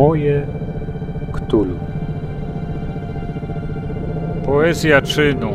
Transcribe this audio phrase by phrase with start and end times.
[0.00, 0.46] Moje
[1.32, 1.78] Ktulu.
[4.44, 5.52] Poezja czynu.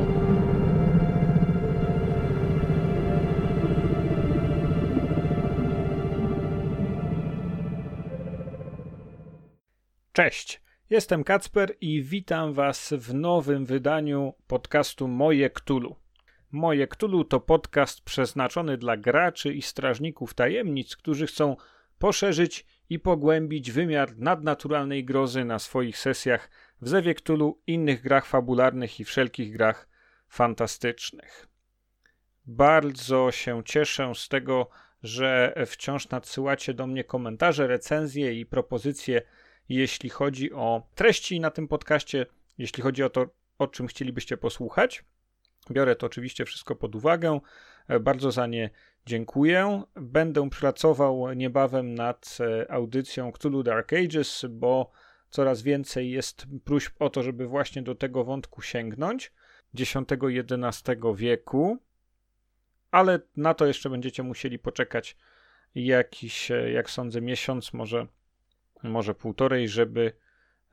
[10.13, 15.95] Cześć, jestem Kacper i witam Was w nowym wydaniu podcastu Moje Ktulu.
[16.51, 21.55] Moje Ktulu to podcast przeznaczony dla graczy i strażników tajemnic, którzy chcą
[21.99, 26.49] poszerzyć i pogłębić wymiar nadnaturalnej grozy na swoich sesjach
[26.81, 29.87] w Zewie Cthulhu, innych grach fabularnych i wszelkich grach
[30.29, 31.47] fantastycznych.
[32.45, 34.69] Bardzo się cieszę z tego,
[35.03, 39.21] że wciąż nadsyłacie do mnie komentarze, recenzje i propozycje,
[39.69, 42.25] jeśli chodzi o treści na tym podcaście,
[42.57, 43.25] jeśli chodzi o to,
[43.57, 45.03] o czym chcielibyście posłuchać.
[45.71, 47.39] Biorę to oczywiście wszystko pod uwagę.
[47.99, 48.69] Bardzo za nie
[49.05, 49.83] dziękuję.
[49.95, 54.91] Będę pracował niebawem nad e, audycją Cthulhu Dark Ages, bo
[55.29, 59.33] coraz więcej jest próśb o to, żeby właśnie do tego wątku sięgnąć.
[59.79, 61.77] X-XI wieku,
[62.91, 65.17] ale na to jeszcze będziecie musieli poczekać
[65.75, 68.07] jakiś, e, jak sądzę, miesiąc, może,
[68.83, 70.13] może półtorej, żeby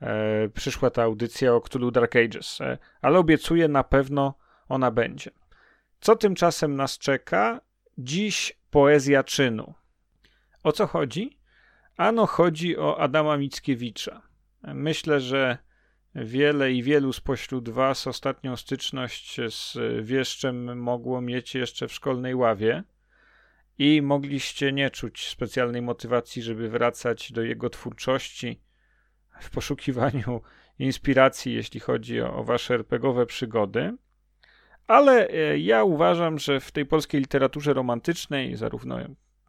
[0.01, 2.61] e, przyszła ta audycja o Cthulhu Dark Ages.
[2.61, 4.33] E, ale obiecuję, na pewno
[4.69, 5.31] ona będzie.
[6.03, 7.61] Co tymczasem nas czeka?
[7.97, 9.73] Dziś poezja czynu.
[10.63, 11.37] O co chodzi?
[11.97, 14.21] Ano chodzi o Adama Mickiewicza.
[14.63, 15.57] Myślę, że
[16.15, 22.83] wiele i wielu spośród Was ostatnią styczność z wieszczem mogło mieć jeszcze w szkolnej ławie
[23.77, 28.61] i mogliście nie czuć specjalnej motywacji, żeby wracać do jego twórczości
[29.41, 30.41] w poszukiwaniu
[30.79, 33.97] inspiracji, jeśli chodzi o, o Wasze RPGowe przygody.
[34.87, 38.97] Ale e, ja uważam, że w tej polskiej literaturze romantycznej, zarówno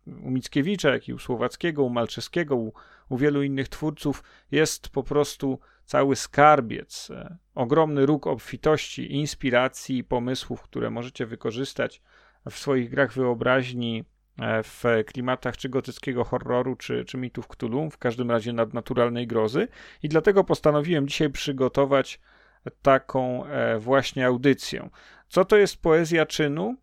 [0.07, 2.73] u Mickiewicza, jak i u Słowackiego, u Malczewskiego, u,
[3.09, 10.05] u wielu innych twórców, jest po prostu cały skarbiec, e, ogromny róg obfitości, inspiracji i
[10.05, 12.03] pomysłów, które możecie wykorzystać
[12.51, 14.05] w swoich grach wyobraźni,
[14.41, 19.69] e, w klimatach czy gotyckiego horroru, czy, czy mitów Cthulhu, w każdym razie nadnaturalnej grozy.
[20.03, 22.21] I dlatego postanowiłem dzisiaj przygotować
[22.83, 23.45] taką
[23.79, 24.91] właśnie audycję.
[25.35, 26.77] Co to jest poezja czynu?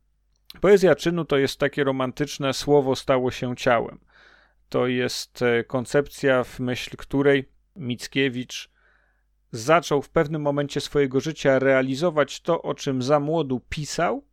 [0.61, 3.99] Poezja czynu to jest takie romantyczne słowo stało się ciałem.
[4.69, 8.69] To jest e, koncepcja, w myśl której Mickiewicz
[9.51, 14.23] zaczął w pewnym momencie swojego życia realizować to, o czym za młodu pisał.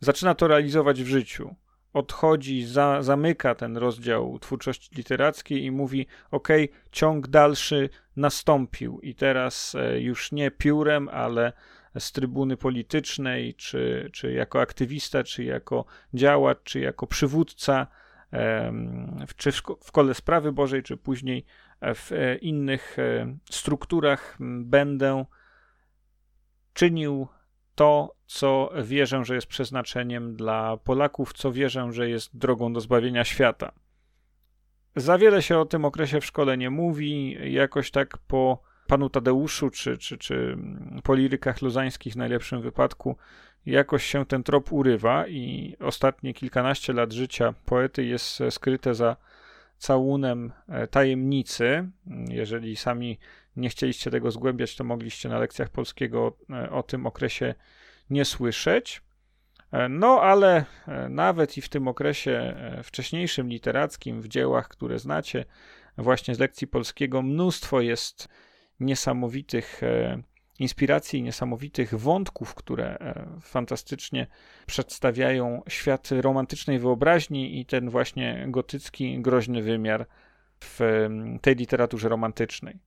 [0.00, 1.54] Zaczyna to realizować w życiu.
[1.92, 6.48] Odchodzi, za, zamyka ten rozdział twórczości literackiej i mówi: OK,
[6.92, 11.52] ciąg dalszy nastąpił, i teraz e, już nie piórem, ale
[11.98, 17.86] z trybuny politycznej, czy, czy jako aktywista, czy jako działacz, czy jako przywódca,
[19.36, 19.52] czy
[19.84, 21.44] w Kole Sprawy Bożej, czy później
[21.94, 25.24] w e, innych e, strukturach będę
[26.74, 27.28] czynił
[27.74, 33.24] to, co wierzę, że jest przeznaczeniem dla Polaków, co wierzę, że jest drogą do zbawienia
[33.24, 33.72] świata.
[34.96, 37.36] Za wiele się o tym okresie w szkole nie mówi.
[37.52, 40.56] Jakoś tak po panu Tadeuszu, czy, czy, czy
[41.02, 43.16] po lirykach luzańskich w najlepszym wypadku,
[43.66, 49.16] jakoś się ten trop urywa i ostatnie kilkanaście lat życia poety jest skryte za
[49.78, 51.88] całunem e, tajemnicy.
[52.28, 53.18] Jeżeli sami
[53.56, 57.54] nie chcieliście tego zgłębiać, to mogliście na lekcjach polskiego e, o tym okresie
[58.10, 59.02] nie słyszeć.
[59.72, 60.64] E, no, ale
[61.08, 65.44] nawet i w tym okresie wcześniejszym literackim, w dziełach, które znacie,
[65.98, 68.28] właśnie z lekcji polskiego, mnóstwo jest
[68.82, 70.22] niesamowitych e,
[70.58, 74.26] inspiracji, niesamowitych wątków, które e, fantastycznie
[74.66, 80.06] przedstawiają świat romantycznej wyobraźni i ten właśnie gotycki, groźny wymiar
[80.60, 81.08] w
[81.40, 82.78] tej literaturze romantycznej.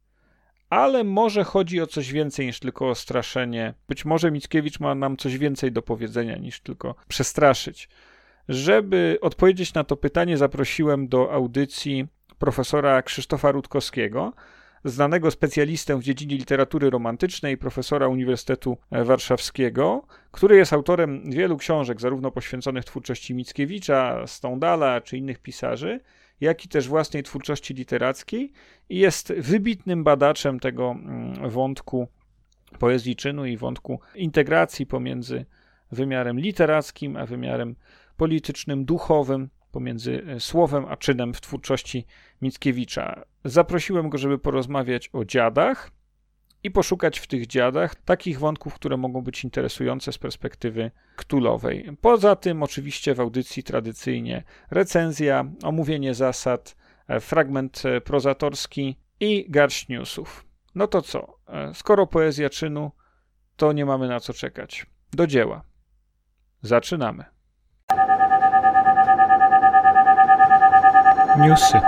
[0.69, 3.73] Ale może chodzi o coś więcej niż tylko o straszenie.
[3.87, 7.89] Być może Mickiewicz ma nam coś więcej do powiedzenia niż tylko przestraszyć.
[8.49, 12.07] Żeby odpowiedzieć na to pytanie, zaprosiłem do audycji
[12.39, 14.33] profesora Krzysztofa Rutkowskiego,
[14.85, 22.31] znanego specjalistę w dziedzinie literatury romantycznej, profesora Uniwersytetu Warszawskiego, który jest autorem wielu książek, zarówno
[22.31, 25.99] poświęconych twórczości Mickiewicza, Stendala czy innych pisarzy,
[26.41, 28.51] jak i też własnej twórczości literackiej
[28.89, 32.07] i jest wybitnym badaczem tego mm, wątku
[32.79, 35.45] poezji czynu i wątku integracji pomiędzy
[35.91, 37.75] wymiarem literackim a wymiarem
[38.17, 42.05] politycznym, duchowym pomiędzy e, słowem a czynem w twórczości
[42.41, 43.25] Mickiewicza.
[43.45, 45.91] Zaprosiłem go, żeby porozmawiać o dziadach
[46.63, 51.97] i poszukać w tych dziadach takich wątków, które mogą być interesujące z perspektywy ktulowej.
[52.01, 56.75] Poza tym, oczywiście, w audycji tradycyjnie recenzja, omówienie zasad,
[57.07, 60.45] e, fragment e, prozatorski i garść newsów.
[60.75, 61.39] No to co?
[61.73, 62.91] Skoro poezja czynu,
[63.55, 64.85] to nie mamy na co czekać.
[65.11, 65.63] Do dzieła.
[66.61, 67.34] Zaczynamy.
[71.39, 71.79] Newsy.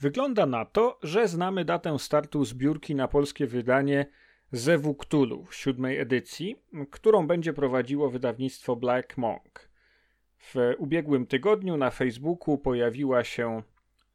[0.00, 4.06] Wygląda na to, że znamy datę startu zbiórki na polskie wydanie
[4.52, 6.56] Zewu Cthulhu siódmej edycji,
[6.90, 9.68] którą będzie prowadziło wydawnictwo Black Monk.
[10.38, 13.62] W ubiegłym tygodniu na Facebooku pojawiła się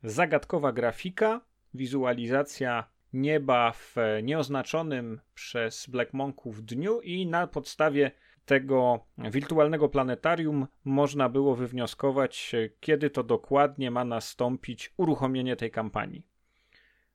[0.04, 1.42] zagadkowa grafika,
[1.74, 8.12] wizualizacja nieba w nieoznaczonym przez Black Monków dniu i na podstawie
[8.46, 16.24] tego wirtualnego planetarium można było wywnioskować, kiedy to dokładnie ma nastąpić uruchomienie tej kampanii.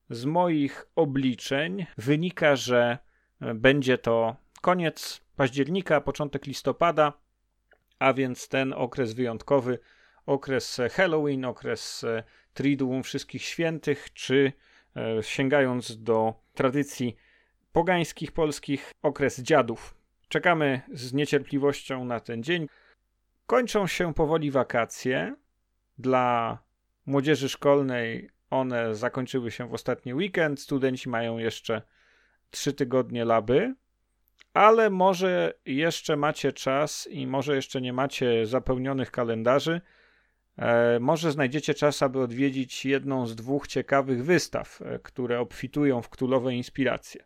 [0.09, 2.97] Z moich obliczeń wynika, że
[3.55, 7.13] będzie to koniec października, początek listopada,
[7.99, 9.79] a więc ten okres wyjątkowy,
[10.25, 12.05] okres Halloween, okres
[12.53, 14.53] Triduum Wszystkich Świętych, czy
[15.21, 17.15] sięgając do tradycji
[17.71, 19.95] pogańskich polskich, okres dziadów.
[20.29, 22.67] Czekamy z niecierpliwością na ten dzień.
[23.47, 25.35] Kończą się powoli wakacje.
[25.97, 26.57] Dla
[27.05, 30.59] młodzieży szkolnej one zakończyły się w ostatni weekend.
[30.59, 31.81] Studenci mają jeszcze
[32.51, 33.75] trzy tygodnie laby,
[34.53, 39.81] ale może jeszcze macie czas i może jeszcze nie macie zapełnionych kalendarzy.
[40.59, 46.09] E, może znajdziecie czas, aby odwiedzić jedną z dwóch ciekawych wystaw, e, które obfitują w
[46.09, 47.23] ktulowe inspiracje.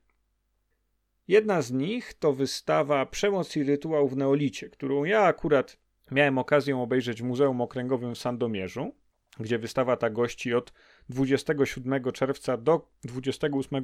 [1.27, 5.77] Jedna z nich to wystawa Przemoc i rytuał w Neolicie, którą ja akurat
[6.11, 8.95] miałem okazję obejrzeć w Muzeum Okręgowym w Sandomierzu,
[9.39, 10.73] gdzie wystawa ta gości od
[11.09, 13.83] 27 czerwca do 28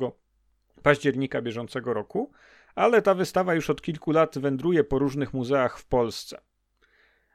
[0.84, 2.31] października bieżącego roku,
[2.75, 6.49] ale ta wystawa już od kilku lat wędruje po różnych muzeach w Polsce.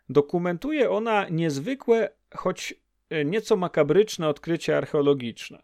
[0.08, 2.74] Dokumentuje ona niezwykłe, choć
[3.10, 5.62] e, nieco makabryczne odkrycie archeologiczne.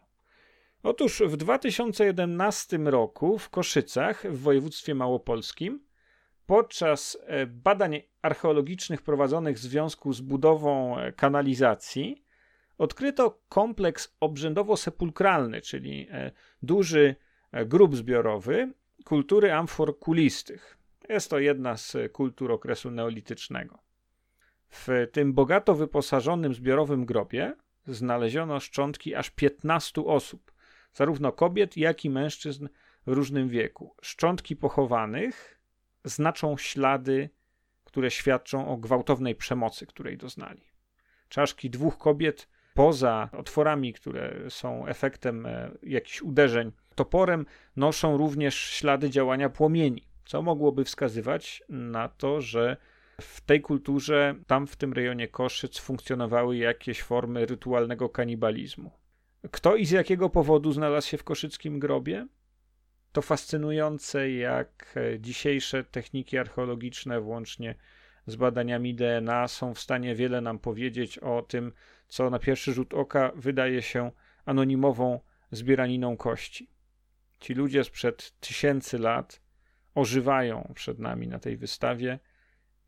[0.83, 5.85] Otóż w 2011 roku w Koszycach w województwie małopolskim
[6.45, 12.25] podczas e, badań archeologicznych prowadzonych w związku z budową e, kanalizacji
[12.77, 16.07] odkryto kompleks obrzędowo-sepulkralny, czyli
[16.63, 17.15] duży
[17.65, 18.73] grób zbiorowy
[19.05, 20.77] kultury amfor kulistych.
[21.09, 23.90] Jest to jedna z kultur okresu neolitycznego.
[24.71, 27.53] W tym bogato wyposażonym zbiorowym grobie
[27.87, 30.51] znaleziono szczątki aż 15 osób,
[30.93, 32.67] zarówno kobiet, jak i mężczyzn
[33.07, 33.95] w różnym wieku.
[34.01, 35.59] Szczątki pochowanych
[36.03, 37.29] znaczą ślady,
[37.83, 40.61] które świadczą o gwałtownej przemocy, której doznali.
[41.29, 47.45] Czaszki dwóch kobiet poza otworami, które są efektem e, jakichś uderzeń toporem,
[47.75, 52.77] noszą również ślady działania płomieni, co mogłoby wskazywać na to, że
[53.21, 58.91] w tej kulturze, tam w tym rejonie Koszyc, funkcjonowały jakieś formy rytualnego kanibalizmu.
[59.51, 62.27] Kto i z jakiego powodu znalazł się w koszyckim grobie?
[63.11, 67.75] To fascynujące, jak e, dzisiejsze techniki archeologiczne, włącznie
[68.27, 71.73] z badaniami DNA, są w stanie wiele nam powiedzieć o tym,
[72.07, 74.11] co na pierwszy rzut oka wydaje się
[74.45, 75.19] anonimową
[75.51, 76.69] zbieraniną kości.
[77.39, 79.41] Ci ludzie sprzed tysięcy lat
[79.95, 82.19] ożywają przed nami na tej wystawie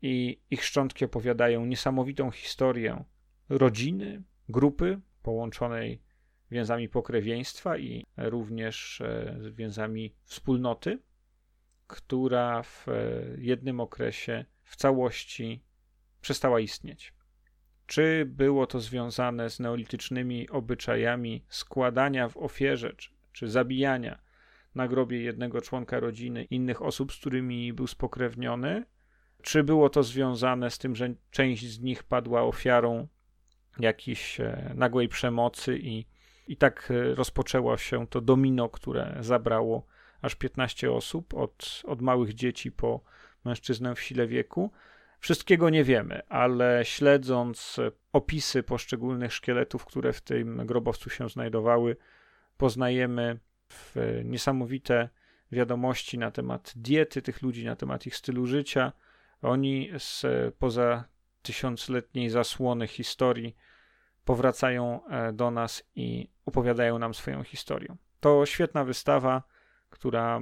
[0.04, 3.04] i ich szczątki opowiadają niesamowitą historię
[3.48, 6.02] rodziny, grupy połączonej
[6.50, 10.98] więzami pokrewieństwa i również e, więzami wspólnoty,
[11.86, 12.92] która w e,
[13.38, 15.62] jednym okresie w całości
[16.20, 17.14] przestała istnieć.
[17.86, 24.18] Czy było to związane z neolitycznymi obyczajami składania w ofierze, czy, czy zabijania
[24.74, 28.84] na grobie jednego członka rodziny innych osób, z którymi był spokrewniony?
[29.44, 33.08] Czy było to związane z tym, że część z nich padła ofiarą
[33.78, 36.06] jakiejś e, nagłej przemocy i,
[36.48, 39.86] i tak e, rozpoczęło się to domino, które zabrało
[40.22, 43.00] aż 15 osób, od, od małych dzieci po
[43.44, 44.70] mężczyznę w sile wieku?
[45.20, 47.80] Wszystkiego nie wiemy, ale śledząc
[48.12, 51.96] opisy poszczególnych szkieletów, które w tym grobowcu się znajdowały,
[52.56, 53.38] poznajemy
[54.24, 55.08] niesamowite
[55.52, 58.92] wiadomości na temat diety tych ludzi, na temat ich stylu życia.
[59.42, 60.26] Oni z
[60.58, 61.04] poza
[61.42, 63.56] tysiącletniej zasłony historii
[64.24, 67.96] powracają e, do nas i opowiadają nam swoją historię.
[68.20, 69.42] To świetna wystawa,
[69.90, 70.40] która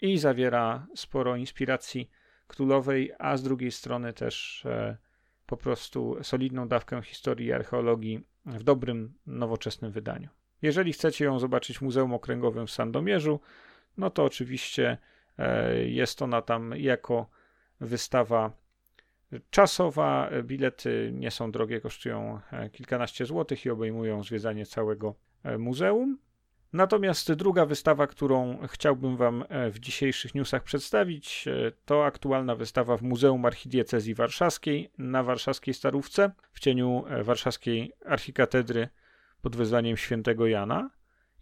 [0.00, 2.10] i zawiera sporo inspiracji
[2.46, 4.96] królowej, a z drugiej strony też e,
[5.46, 10.28] po prostu solidną dawkę historii i archeologii w dobrym, nowoczesnym wydaniu.
[10.62, 13.40] Jeżeli chcecie ją zobaczyć w Muzeum Okręgowym w Sandomierzu,
[13.96, 14.98] no to oczywiście
[15.38, 17.30] e, jest ona tam jako
[17.80, 18.52] wystawa
[19.50, 20.30] czasowa.
[20.44, 22.40] Bilety nie są drogie, kosztują
[22.72, 25.14] kilkanaście złotych i obejmują zwiedzanie całego
[25.58, 26.18] muzeum.
[26.72, 32.96] Natomiast druga wystawa, którą chciałbym Wam e, w dzisiejszych newsach przedstawić, e, to aktualna wystawa
[32.96, 38.88] w Muzeum Archidiecezji Warszawskiej na warszawskiej Starówce w cieniu e, warszawskiej archikatedry
[39.42, 40.90] pod wezwaniem świętego Jana.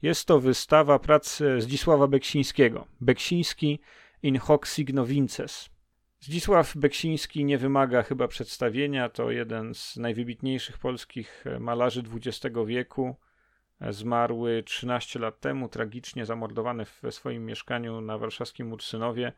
[0.02, 2.86] Jest to wystawa prac Zdzisława Beksińskiego.
[3.00, 3.80] Beksiński
[4.22, 5.75] in hoc signo vinces.
[6.20, 13.16] Zdzisław Beksiński nie wymaga chyba przedstawienia, to jeden z najwybitniejszych polskich malarzy XX wieku.
[13.90, 19.32] Zmarły 13 lat temu, tragicznie zamordowany w swoim mieszkaniu na warszawskim Ursynowie,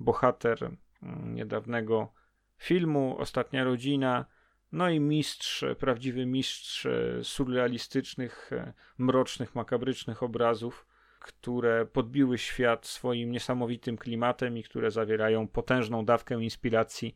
[0.00, 0.70] bohater
[1.02, 2.12] mm, niedawnego
[2.56, 4.24] filmu Ostatnia Rodzina,
[4.72, 10.86] no i mistrz, prawdziwy mistrz e, surrealistycznych, e, mrocznych, makabrycznych obrazów,
[11.20, 17.14] które podbiły świat swoim niesamowitym klimatem i które zawierają potężną dawkę inspiracji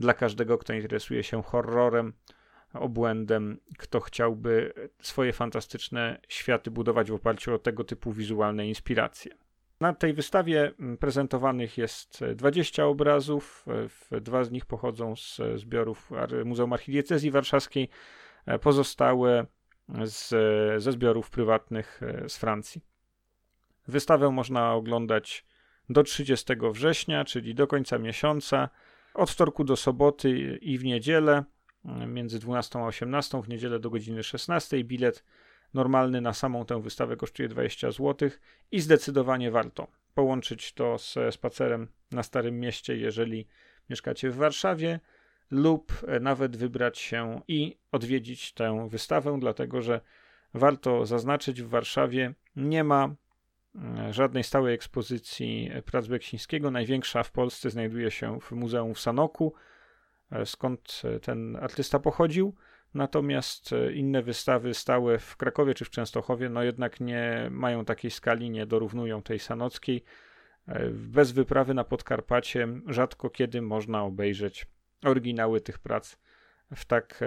[0.00, 2.12] dla każdego, kto interesuje się horrorem,
[2.72, 9.32] obłędem, kto chciałby swoje fantastyczne światy budować w oparciu o tego typu wizualne inspiracje.
[9.80, 13.66] Na tej wystawie prezentowanych jest 20 obrazów.
[14.20, 16.10] Dwa z nich pochodzą z zbiorów
[16.44, 17.88] Muzeum Archidiecezji Warszawskiej,
[18.60, 19.46] pozostałe
[20.04, 20.28] z,
[20.82, 22.82] ze zbiorów prywatnych z Francji.
[23.88, 25.44] Wystawę można oglądać
[25.90, 28.68] do 30 września, czyli do końca miesiąca,
[29.14, 31.44] od wtorku do soboty i w niedzielę
[32.06, 34.84] między 12 a 18, w niedzielę do godziny 16.
[34.84, 35.24] Bilet
[35.74, 38.30] normalny na samą tę wystawę kosztuje 20 zł
[38.70, 43.46] i zdecydowanie warto połączyć to z spacerem na Starym Mieście, jeżeli
[43.90, 45.00] mieszkacie w Warszawie,
[45.50, 50.00] lub nawet wybrać się i odwiedzić tę wystawę, dlatego że
[50.54, 53.16] warto zaznaczyć, w Warszawie nie ma mm,
[54.10, 56.70] żadnej stałej ekspozycji prac Beksińskiego.
[56.70, 59.54] Największa w Polsce znajduje się w Muzeum w Sanoku,
[60.30, 62.54] E, skąd e, ten artysta pochodził.
[62.94, 68.10] Natomiast e, inne wystawy stałe w Krakowie czy w Częstochowie, no jednak nie mają takiej
[68.10, 70.04] skali, nie dorównują tej sanockiej.
[70.92, 74.66] Bez wyprawy na Podkarpacie rzadko kiedy można obejrzeć
[75.04, 76.18] oryginały tych prac
[76.76, 77.24] w tak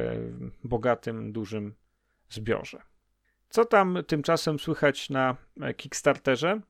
[0.64, 1.76] bogatym, dużym
[2.30, 2.82] zbiorze.
[3.52, 5.38] Co tam tymczasem słychać na
[5.78, 6.62] Kickstarterze?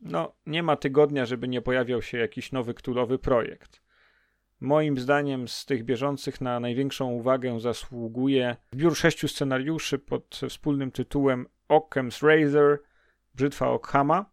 [0.00, 3.82] No, nie ma tygodnia, żeby nie pojawiał się jakiś nowy ktulowy projekt.
[4.60, 11.46] Moim zdaniem z tych bieżących na największą uwagę zasługuje zbiór sześciu scenariuszy pod wspólnym tytułem
[11.68, 12.82] Occam's Razor,
[13.34, 14.30] Brzytwa Ockhama.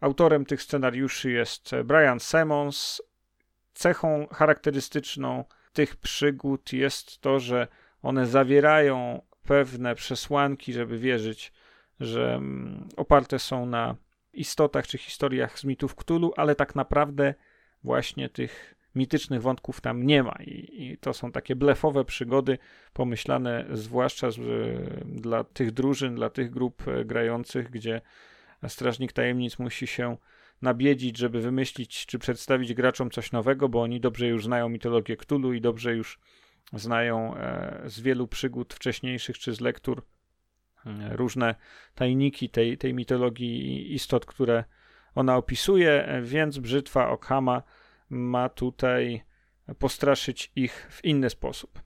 [0.00, 3.02] Autorem tych scenariuszy jest Brian Simmons.
[3.74, 7.68] Cechą charakterystyczną tych przygód jest to, że
[8.02, 11.52] one zawierają pewne przesłanki, żeby wierzyć,
[12.00, 13.96] że mm, oparte są na
[14.32, 17.34] istotach czy historiach z mitów Cthulhu, ale tak naprawdę
[17.84, 20.36] właśnie tych mitycznych wątków tam nie ma.
[20.40, 22.58] I, i to są takie blefowe przygody,
[22.92, 24.38] pomyślane zwłaszcza z,
[25.04, 28.00] dla tych drużyn, dla tych grup e, grających, gdzie
[28.68, 30.16] Strażnik Tajemnic musi się
[30.62, 35.52] nabiedzić, żeby wymyślić czy przedstawić graczom coś nowego, bo oni dobrze już znają mitologię Cthulhu
[35.52, 36.18] i dobrze już
[36.72, 40.02] znają e, z wielu przygód wcześniejszych czy z lektur
[40.86, 41.54] e, różne
[41.94, 44.64] tajniki tej, tej mitologii istot, które
[45.14, 47.62] ona opisuje, więc brzytwa Okhama
[48.10, 49.24] ma tutaj
[49.78, 51.82] postraszyć ich w inny sposób.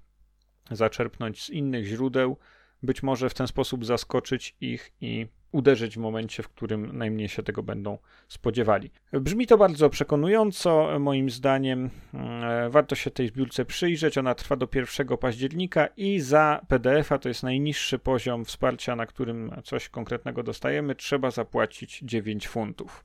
[0.70, 2.37] Zaczerpnąć z innych źródeł,
[2.82, 7.42] być może w ten sposób zaskoczyć ich i uderzyć w momencie, w którym najmniej się
[7.42, 8.90] tego będą spodziewali.
[9.12, 11.90] Brzmi to bardzo przekonująco, moim zdaniem.
[12.14, 14.19] E, warto się tej zbiórce przyjrzeć.
[14.19, 19.50] Ona trwa do 1 października i za PDF-a to jest najniższy poziom wsparcia, na którym
[19.64, 20.95] coś konkretnego dostajemy.
[20.95, 23.04] Trzeba zapłacić 9 funtów.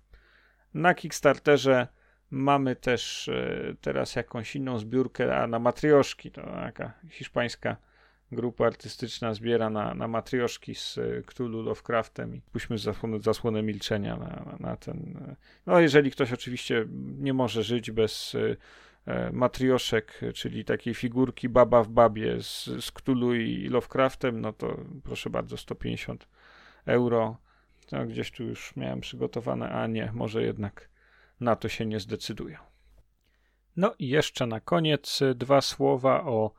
[0.74, 1.88] Na Kickstarterze
[2.32, 6.32] Mamy też e, teraz jakąś inną zbiórkę a na matrioszki.
[6.32, 7.78] To taka hiszpańska
[8.32, 14.17] grupa artystyczna zbiera na, na matrioszki z e, Cthulhu Lovecraftem i puśćmy zasłonę, zasłonę milczenia
[14.17, 15.17] na, na ten.
[15.29, 16.86] E, no, jeżeli ktoś oczywiście
[17.20, 18.36] nie może żyć bez
[19.32, 25.29] matrioszek, czyli takiej figurki baba w babie z, z Cthulhu i Lovecraftem, no to proszę
[25.29, 26.27] bardzo, 150
[26.86, 27.38] euro.
[27.91, 30.89] No, gdzieś tu już miałem przygotowane, a nie, może jednak
[31.39, 32.58] na to się nie zdecydują.
[33.77, 36.51] No i jeszcze na koniec dwa słowa o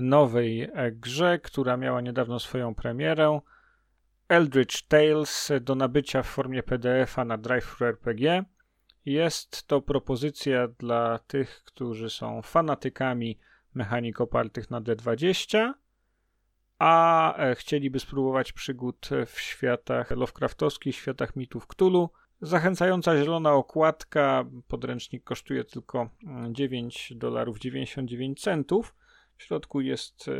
[0.00, 3.40] nowej grze, która miała niedawno swoją premierę.
[4.28, 7.86] Eldritch Tales do nabycia w formie PDF-a na DriveThru
[9.04, 13.38] Jest to propozycja dla tych, którzy są fanatykami
[13.74, 15.72] mechanik opartych na D20,
[16.78, 22.10] a chcieliby spróbować przygód w światach Lovecraftowskich, światach mitów Cthulhu
[22.42, 24.44] Zachęcająca zielona okładka.
[24.68, 26.10] Podręcznik kosztuje tylko
[26.50, 28.94] 9 dolarów 99 centów.
[29.40, 30.32] W środku jest e,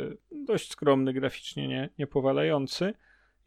[0.45, 2.93] dość skromny, graficznie nie, niepowalający.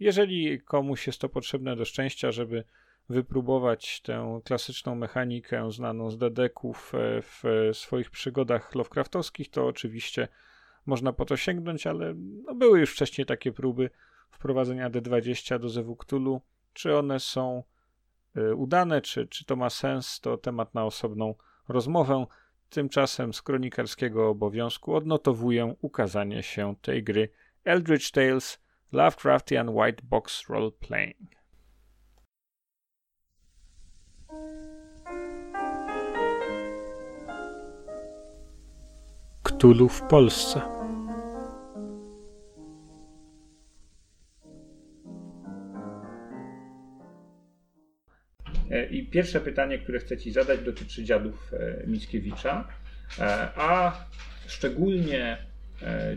[0.01, 2.65] Jeżeli komuś jest to potrzebne do szczęścia, żeby
[3.09, 10.29] wypróbować tę klasyczną mechanikę znaną z dedeków e, w swoich przygodach Lovecraftowskich, to oczywiście
[10.87, 13.91] można po to sięgnąć, ale no były już wcześniej takie próby
[14.31, 16.41] wprowadzenia D20 do Zewu Cthulhu.
[16.73, 17.63] Czy one są
[18.37, 21.35] y, udane, czy, czy to ma sens, to temat na osobną
[21.69, 22.27] rozmowę.
[22.75, 27.28] Tymczasem z kronikarskiego obowiązku odnotowuję ukazanie się tej gry
[27.64, 28.59] Eldritch Tales
[28.93, 31.31] Lovecraftian White Box Role Playing.
[39.43, 40.74] Cthulhu w Polsce.
[48.90, 52.69] I pierwsze pytanie, które chcę Ci zadać, dotyczy dziadów e, Mickiewicza,
[53.19, 53.23] e,
[53.57, 54.04] a
[54.47, 55.37] szczególnie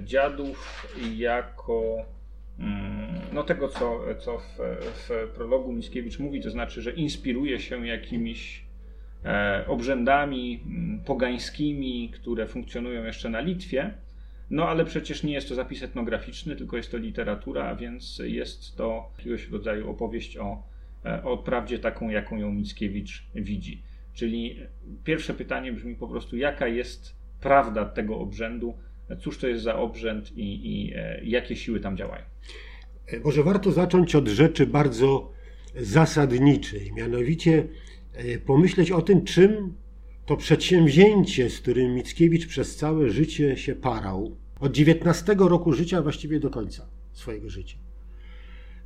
[0.05, 2.05] dziadów jako
[2.59, 4.57] mm, no tego, co, co w,
[4.93, 8.65] w prologu Mickiewicz mówi, to znaczy, że inspiruje się jakimiś
[9.67, 13.93] obrzędami mm, pogańskimi, które funkcjonują jeszcze na Litwie.
[14.49, 19.11] No ale przecież nie jest to zapis etnograficzny, tylko jest to literatura, więc jest to
[19.17, 20.76] jakiegoś rodzaju opowieść o E,
[21.23, 23.83] o prawdzie taką, jaką ją Mickiewicz widzi.
[24.13, 24.59] Czyli
[25.03, 28.77] pierwsze pytanie brzmi po prostu, jaka jest prawda tego obrzędu,
[29.19, 32.23] cóż to jest za obrzęd i, i e, jakie siły tam działają?
[33.07, 35.31] E, może warto zacząć od rzeczy bardzo
[35.75, 37.67] zasadniczej, mianowicie
[38.45, 39.73] pomyśleć o tym, czym
[40.25, 46.39] to przedsięwzięcie, z którym Mickiewicz przez całe życie się parał, od 19 roku życia właściwie
[46.39, 47.77] do końca swojego życia.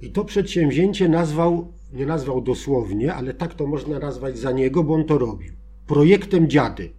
[0.02, 4.94] I to przedsięwzięcie nazwał, nie nazwał dosłownie, ale tak to można nazwać za niego, bo
[4.94, 5.54] on to robił.
[5.88, 6.90] Projektem dziady.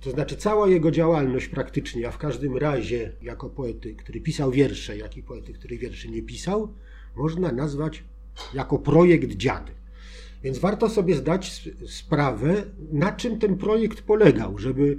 [0.00, 4.96] To znaczy cała jego działalność praktycznie, a w każdym razie jako poety, który pisał wiersze,
[4.96, 6.68] jak i poety, który wierszy nie pisał,
[7.16, 8.04] można nazwać
[8.54, 9.72] jako projekt dziady.
[10.42, 14.98] Więc warto sobie zdać sprawę, na czym ten projekt polegał, żeby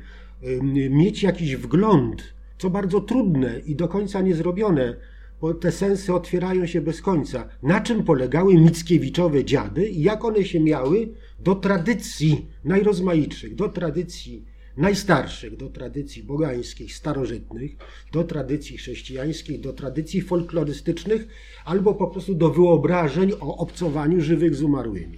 [0.90, 2.24] mieć jakiś wgląd,
[2.58, 4.96] co bardzo trudne i do końca niezrobione
[5.41, 7.50] bo te sensy otwierają się bez końca.
[7.63, 14.45] Na czym polegały Mickiewiczowe dziady i jak one się miały do tradycji najrozmaitszych, do tradycji
[14.78, 17.71] najstarszych, do tradycji bogańskich, starożytnych,
[18.12, 21.28] do tradycji chrześcijańskich, do tradycji folklorystycznych,
[21.65, 25.17] albo po prostu do wyobrażeń o obcowaniu żywych z umarłymi.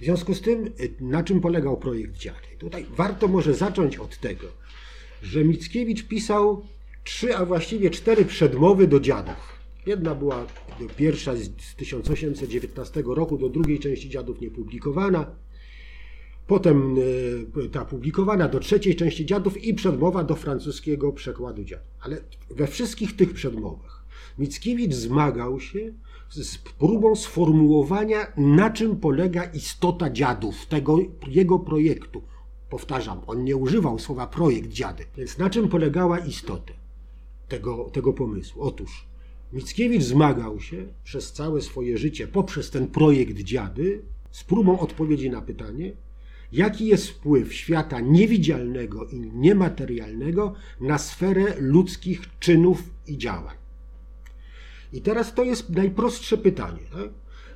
[0.00, 0.70] W związku z tym,
[1.00, 2.48] na czym polegał projekt dziady?
[2.58, 4.46] Tutaj warto może zacząć od tego,
[5.22, 6.62] że Mickiewicz pisał
[7.04, 9.58] trzy, a właściwie cztery przedmowy do dziadów.
[9.86, 10.46] Jedna była
[10.96, 15.26] pierwsza z 1819 roku, do drugiej części dziadów niepublikowana.
[16.46, 16.96] Potem
[17.64, 21.86] e, ta publikowana do trzeciej części dziadów i przedmowa do francuskiego przekładu dziadów.
[22.00, 23.98] Ale we wszystkich tych przedmowach
[24.38, 25.92] Mickiewicz zmagał się
[26.30, 32.22] z próbą sformułowania, na czym polega istota dziadów, tego jego projektu.
[32.70, 36.77] Powtarzam, on nie używał słowa projekt dziady, więc na czym polegała istota
[37.48, 38.62] tego, tego pomysłu.
[38.62, 39.08] Otóż
[39.52, 45.42] Mickiewicz zmagał się przez całe swoje życie poprzez ten projekt dziady z próbą odpowiedzi na
[45.42, 45.92] pytanie,
[46.52, 53.56] jaki jest wpływ świata niewidzialnego i niematerialnego na sferę ludzkich czynów i działań.
[54.92, 57.10] I teraz to jest najprostsze pytanie, tak?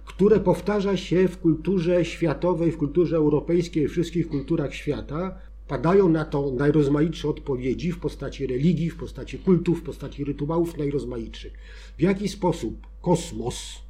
[0.05, 6.25] które powtarza się w kulturze światowej, w kulturze europejskiej, w wszystkich kulturach świata Padają na
[6.25, 11.53] to najrozmaitsze odpowiedzi w postaci religii, w postaci kultów, w postaci rytuałów najrozmaitszych.
[11.99, 13.83] W jaki sposób kosmos,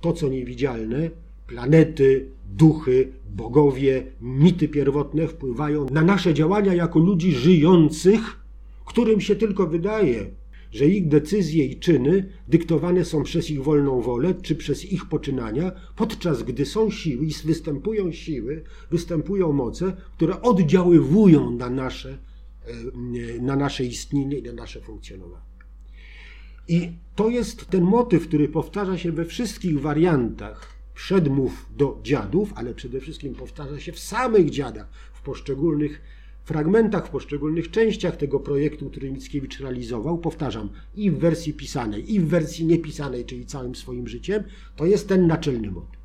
[0.00, 1.10] to co niewidzialne,
[1.46, 8.20] planety, duchy, bogowie, mity pierwotne wpływają na nasze działania jako ludzi żyjących,
[8.84, 10.30] którym się tylko wydaje,
[10.72, 15.72] że ich decyzje i czyny dyktowane są przez ich wolną wolę czy przez ich poczynania,
[15.96, 22.18] podczas gdy są siły i występują siły, występują moce, które oddziaływują na nasze,
[23.38, 25.48] e, na nasze istnienie i na nasze funkcjonowanie.
[26.68, 32.74] I to jest ten motyw, który powtarza się we wszystkich wariantach przedmów do dziadów, ale
[32.74, 36.00] przede wszystkim powtarza się w samych dziadach, w poszczególnych
[36.48, 42.20] fragmentach, w poszczególnych częściach tego projektu, który Mickiewicz realizował, powtarzam, i w wersji pisanej, i
[42.20, 44.44] w wersji niepisanej, czyli całym swoim życiem,
[44.76, 46.00] to jest ten naczelny motyw.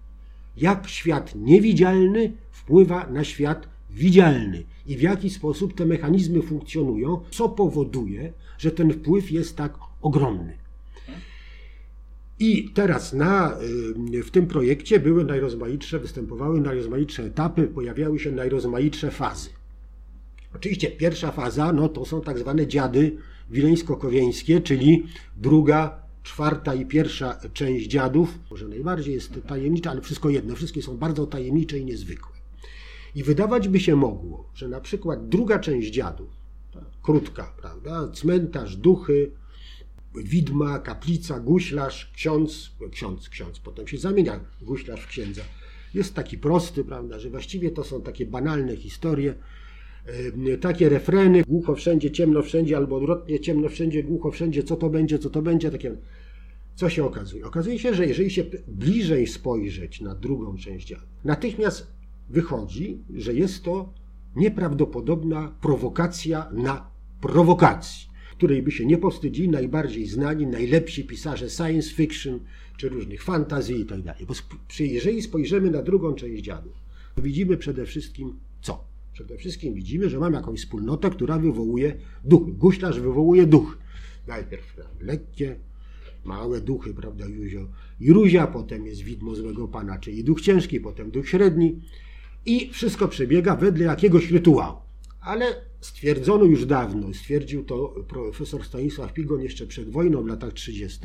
[0.58, 7.49] Jak świat niewidzialny wpływa na świat widzialny i w jaki sposób te mechanizmy funkcjonują, co
[7.49, 10.58] powoduje, że ten wpływ jest tak ogromny.
[12.39, 13.58] I teraz na,
[14.23, 19.49] w tym projekcie były najrozmaitsze, występowały najrozmaitsze etapy, pojawiały się najrozmaitsze fazy.
[20.56, 23.18] Oczywiście pierwsza faza, no to są tak zwane dziady
[23.52, 28.39] wileńsko-kowieńskie, czyli druga, czwarta i pierwsza część dziadów.
[28.52, 32.34] Może najbardziej jest tajemnicza, ale wszystko jedno, wszystkie są bardzo tajemnicze i niezwykłe.
[33.16, 36.30] I wydawać by się mogło, że na przykład druga część dziadów,
[37.04, 39.32] krótka, prawda, cmentarz, duchy,
[40.16, 45.42] widma, kaplica, guślarz, ksiądz, ksiądz, ksiądz, potem się zamienia guślarz w księdza.
[45.94, 49.36] Jest taki prosty, prawda, że właściwie to są takie banalne historie,
[50.62, 55.20] takie refreny, głucho wszędzie, ciemno wszędzie, albo odwrotnie, ciemno wszędzie, głucho wszędzie, co to będzie,
[55.20, 55.96] co to będzie, takie...
[56.76, 57.46] Co się okazuje?
[57.46, 61.88] Okazuje się, że jeżeli się bliżej spojrzeć na drugą część dziadu, natychmiast
[62.30, 63.94] wychodzi, że jest to
[64.36, 66.88] nieprawdopodobna prowokacja na
[67.22, 72.39] prowokacji, której by się nie powstydzili najbardziej znani, najlepsi pisarze science fiction
[72.78, 74.00] czy różnych fantazji i tak.
[74.28, 74.34] Bo
[74.80, 76.70] jeżeli spojrzymy na drugą część dziadu,
[77.16, 78.92] to widzimy przede wszystkim co?
[79.13, 82.52] Przede wszystkim widzimy, że mam jakąś wspólnotę, która wywołuje duchy.
[82.52, 83.78] Guślarz wywołuje duch.
[84.28, 85.56] Najpierw lekkie,
[86.23, 87.67] małe duchy, prawda, Juzio
[87.99, 91.82] i Ruzia, potem jest widmo złego pana, czyli duch ciężki, potem duch średni
[92.45, 94.78] i wszystko przebiega wedle jakiegoś rytuału.
[95.21, 100.99] Ale stwierdzono już dawno, stwierdził to profesor Stanisław Pigon jeszcze przed wojną w latach 30.,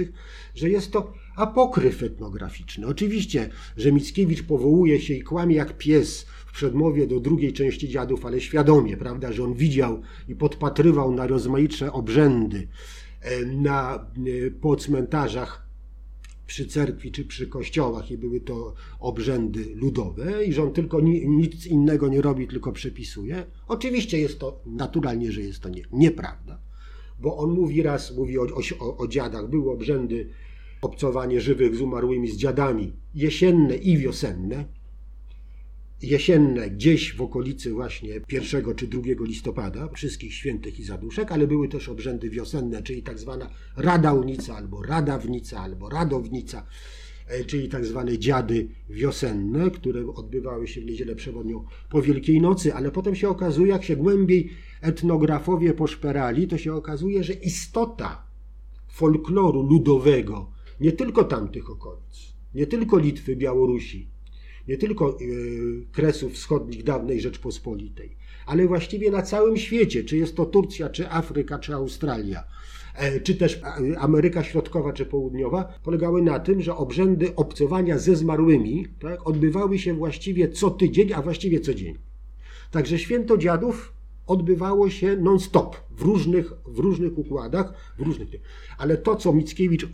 [0.55, 2.87] że jest to apokryf etnograficzny.
[2.87, 8.27] Oczywiście, że Mickiewicz powołuje się i kłamie jak pies w przedmowie do drugiej części dziadów,
[8.27, 12.69] ale świadomie, prawda, że on widział i podpatrywał na rozmaitsze obrzędy
[13.21, 13.95] e, na,
[14.47, 15.69] e, po cmentarzach
[16.47, 21.67] przy cerkwi czy przy kościołach i były to obrzędy ludowe i że on tylko nic
[21.67, 23.47] innego nie robi, tylko przepisuje.
[23.67, 26.61] Oczywiście jest to, naturalnie, że jest to nie, nieprawda,
[27.21, 28.47] bo on mówi raz, mówi o,
[28.81, 30.29] o, o dziadach, były obrzędy
[30.83, 34.65] obcowanie żywych z umarłymi, z dziadami, jesienne i wiosenne,
[36.03, 41.69] jesienne gdzieś w okolicy właśnie 1 czy 2 listopada, wszystkich świętych i zaduszek, ale były
[41.69, 46.67] też obrzędy wiosenne, czyli tak zwana radałnica albo radawnica albo radownica,
[47.29, 52.75] e, czyli tak zwane dziady wiosenne, które odbywały się w niedzielę przewodnią po Wielkiej Nocy,
[52.75, 58.27] ale potem się okazuje, jak się głębiej etnografowie poszperali, to się okazuje, że istota
[58.89, 64.09] folkloru ludowego nie tylko tamtych okolic, nie tylko Litwy, Białorusi,
[64.69, 65.15] nie tylko e,
[65.93, 71.59] kresów wschodnich dawnej Rzeczpospolitej, ale właściwie na całym świecie, czy jest to Turcja, czy Afryka,
[71.59, 72.45] czy Australia,
[72.95, 73.61] e, czy też
[73.99, 79.95] Ameryka Środkowa czy Południowa, polegały na tym, że obrzędy obcowania ze zmarłymi tak, odbywały się
[79.95, 81.99] właściwie co tydzień, a właściwie co dzień.
[82.71, 83.93] Także święto dziadów
[84.27, 88.29] odbywało się non-stop w różnych, w różnych układach, w różnych.
[88.79, 89.87] Ale to, co Mickiewicz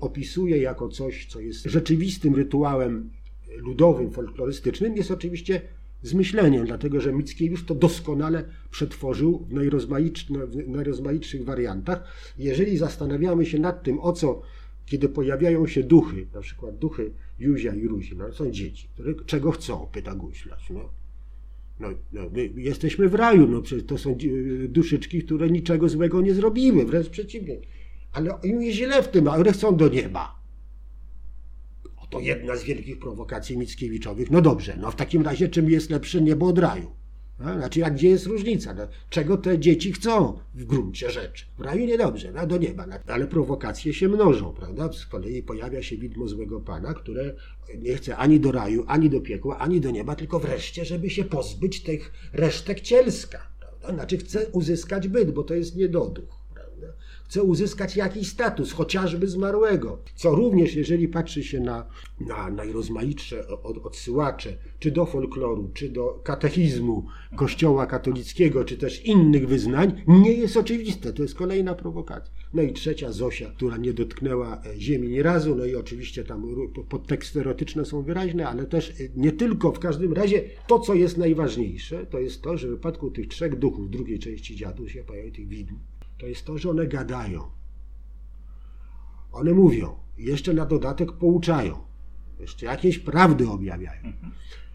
[0.00, 3.10] opisuje jako coś, co jest rzeczywistym rytuałem
[3.58, 5.60] ludowym, folklorystycznym, jest oczywiście
[6.02, 9.54] zmyśleniem, dlatego że Mickiewicz to doskonale przetworzył w,
[10.50, 12.04] w najrozmaitszych wariantach.
[12.38, 14.42] Jeżeli zastanawiamy się nad tym, o co,
[14.86, 19.50] kiedy pojawiają się duchy, na przykład duchy Józia i Ruzi, no, są dzieci, które czego
[19.50, 20.70] chcą, pyta Guślarz.
[20.70, 20.88] No.
[21.80, 24.16] No, no, my jesteśmy w raju, no przecież to są
[24.68, 27.58] duszyczki, które niczego złego nie zrobiły, wręcz przeciwnie.
[28.12, 30.45] Ale im jest źle w tym, ale chcą do nieba.
[32.16, 34.30] To jedna z wielkich prowokacji Mickiewiczowych.
[34.30, 36.90] No dobrze, no w takim razie czym jest lepsze niebo od raju?
[37.40, 38.74] Znaczy, a gdzie jest różnica?
[38.74, 41.44] No, czego te dzieci chcą w gruncie rzeczy?
[41.58, 42.86] W raju niedobrze, no, do nieba.
[42.86, 44.92] No, ale prowokacje się mnożą, prawda?
[44.92, 47.34] Z kolei pojawia się widmo złego pana, które
[47.78, 51.24] nie chce ani do raju, ani do piekła, ani do nieba, tylko wreszcie, żeby się
[51.24, 53.38] pozbyć tych resztek cielska.
[53.60, 53.92] Prawda?
[53.92, 56.35] Znaczy chce uzyskać byt, bo to jest niedoduch
[57.28, 59.98] chce uzyskać jakiś status, chociażby zmarłego.
[60.14, 61.86] Co również, jeżeli patrzy się na,
[62.20, 70.02] na najrozmaitsze odsyłacze, czy do folkloru, czy do katechizmu Kościoła katolickiego, czy też innych wyznań,
[70.06, 71.12] nie jest oczywiste.
[71.12, 72.32] To jest kolejna prowokacja.
[72.54, 76.54] No i trzecia Zosia, która nie dotknęła e, ziemi ni razu, no i oczywiście tam
[76.88, 79.72] podteksty erotyczne są wyraźne, ale też e, nie tylko.
[79.72, 83.58] W każdym razie to, co jest najważniejsze, to jest to, że w wypadku tych trzech
[83.58, 85.74] duchów drugiej części dziadu się pojawi tych widm
[86.18, 87.50] to jest to, że one gadają.
[89.32, 91.78] One mówią, jeszcze na dodatek pouczają,
[92.40, 94.12] jeszcze jakieś prawdy objawiają.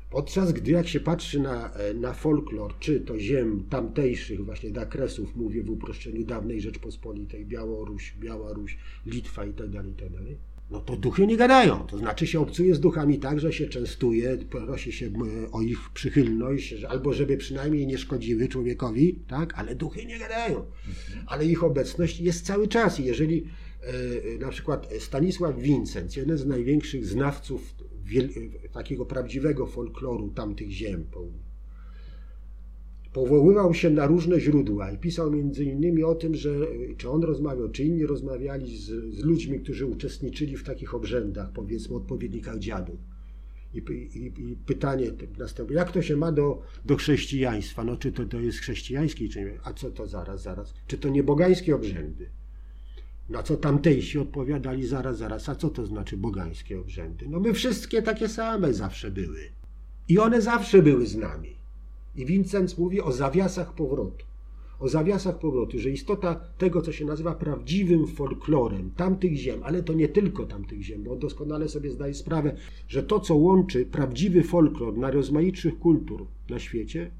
[0.10, 5.63] Podczas gdy jak się patrzy na, na folklor, czy to ziem tamtejszych właśnie dakresów, mówię
[5.63, 11.38] w uproszczeniu dawnej Rzeczpospolitej, Białoruś, Białoruś, Litwa itd., tak itd., tak no to duchy nie
[11.38, 11.88] gadają.
[11.88, 15.12] To znaczy się obcuje z duchami tak, że się częstuje, prosi się
[15.51, 19.53] o ich przychylność, albo żeby przynajmniej nie szkodziły człowiekowi, tak?
[19.55, 20.65] ale duchy nie gadają.
[21.27, 23.45] Ale ich obecność jest cały czas i jeżeli
[24.39, 27.75] na przykład Stanisław Wincent, jeden z największych znawców
[28.73, 31.05] takiego prawdziwego folkloru tamtych ziem,
[33.13, 36.56] powoływał się na różne źródła i pisał między innymi o tym, że
[36.97, 41.95] czy on rozmawiał, czy inni rozmawiali z, z ludźmi, którzy uczestniczyli w takich obrzędach, powiedzmy
[41.95, 43.00] odpowiednikach dziadów.
[43.74, 47.84] I, i, I, pytanie następuje, jak to się ma do, do chrześcijaństwa?
[47.84, 49.60] No czy to, to jest chrześcijańskie, czy nie?
[49.63, 50.74] A co to zaraz, zaraz?
[50.88, 52.30] Czy to nie bogańskie obrzędy?
[53.30, 57.26] Na co tamtejsi odpowiadali zaraz, zaraz, a co to znaczy bogańskie obrzędy?
[57.30, 59.39] No my wszystkie takie same zawsze były.
[60.08, 61.61] I one zawsze były z nami.
[62.15, 64.26] I Vincent mówi o zawiasach powrotu.
[64.80, 69.93] O zawiasach powrotu, że istota tego, co się nazywa prawdziwym folklorem tamtych ziem, ale to
[69.93, 72.56] nie tylko tamtych ziem, bo on doskonale sobie zdaje sprawę,
[72.88, 77.12] że to, co łączy prawdziwy folklor najrozmaitszych kultur na świecie,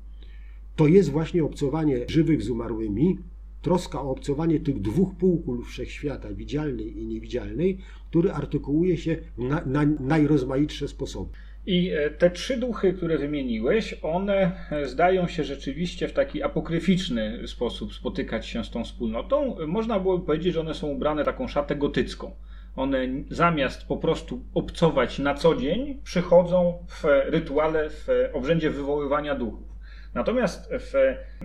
[0.75, 3.17] to jest właśnie obcowanie żywych z umarłymi,
[3.62, 7.77] troska o obcowanie tych dwóch półkul wszechświata, widzialnej i niewidzialnej,
[8.10, 11.32] który artykułuje się na, na najrozmaitsze sposoby.
[11.65, 17.47] I e, te trzy duchy, które wymieniłeś, one e, zdają się rzeczywiście w taki apokryficzny
[17.47, 19.56] sposób spotykać się z tą wspólnotą.
[19.67, 22.32] Można byłoby powiedzieć, że one są ubrane taką szatę gotycką.
[22.76, 29.70] One zamiast po prostu obcować na co dzień, przychodzą w rytuale, w obrzędzie wywoływania duchów.
[30.13, 30.93] Natomiast w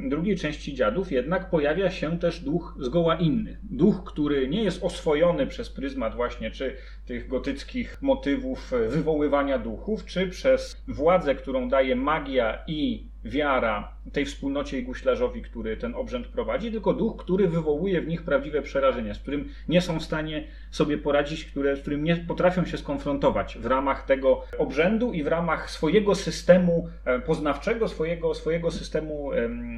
[0.09, 3.59] drugiej części dziadów jednak pojawia się też duch zgoła inny.
[3.63, 6.77] Duch, który nie jest oswojony przez pryzmat właśnie czy
[7.07, 14.79] tych gotyckich motywów wywoływania duchów, czy przez władzę, którą daje magia i wiara tej wspólnocie
[14.79, 19.19] i guślarzowi, który ten obrzęd prowadzi, tylko duch, który wywołuje w nich prawdziwe przerażenia, z
[19.19, 23.67] którym nie są w stanie sobie poradzić, które, z którym nie potrafią się skonfrontować w
[23.67, 29.31] ramach tego obrzędu i w ramach swojego systemu e, poznawczego, swojego, swojego systemu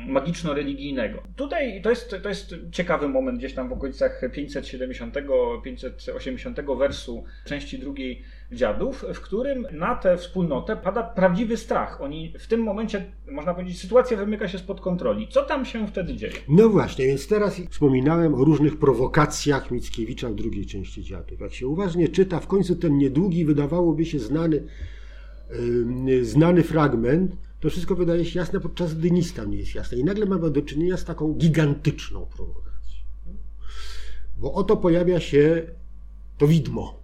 [0.06, 1.22] magiczno-religijnego.
[1.36, 8.22] Tutaj to jest, to jest ciekawy moment gdzieś tam w okolicach 570-580 wersu części drugiej
[8.52, 12.00] dziadów, w którym na tę wspólnotę pada prawdziwy strach.
[12.00, 15.28] Oni w tym momencie, można powiedzieć, sytuacja wymyka się spod kontroli.
[15.30, 16.32] Co tam się wtedy dzieje?
[16.48, 21.40] No właśnie, więc teraz wspominałem o różnych prowokacjach Mickiewicza w drugiej części dziadów.
[21.40, 24.64] Jak się uważnie czyta, w końcu ten niedługi, wydawałoby się znany,
[26.06, 29.98] yy, znany fragment, to wszystko wydaje się jasne, podczas gdy nic tam nie jest jasne.
[29.98, 32.68] I nagle mamy do czynienia z taką gigantyczną prowokacją.
[34.36, 35.62] Bo oto pojawia się
[36.38, 36.98] to widmo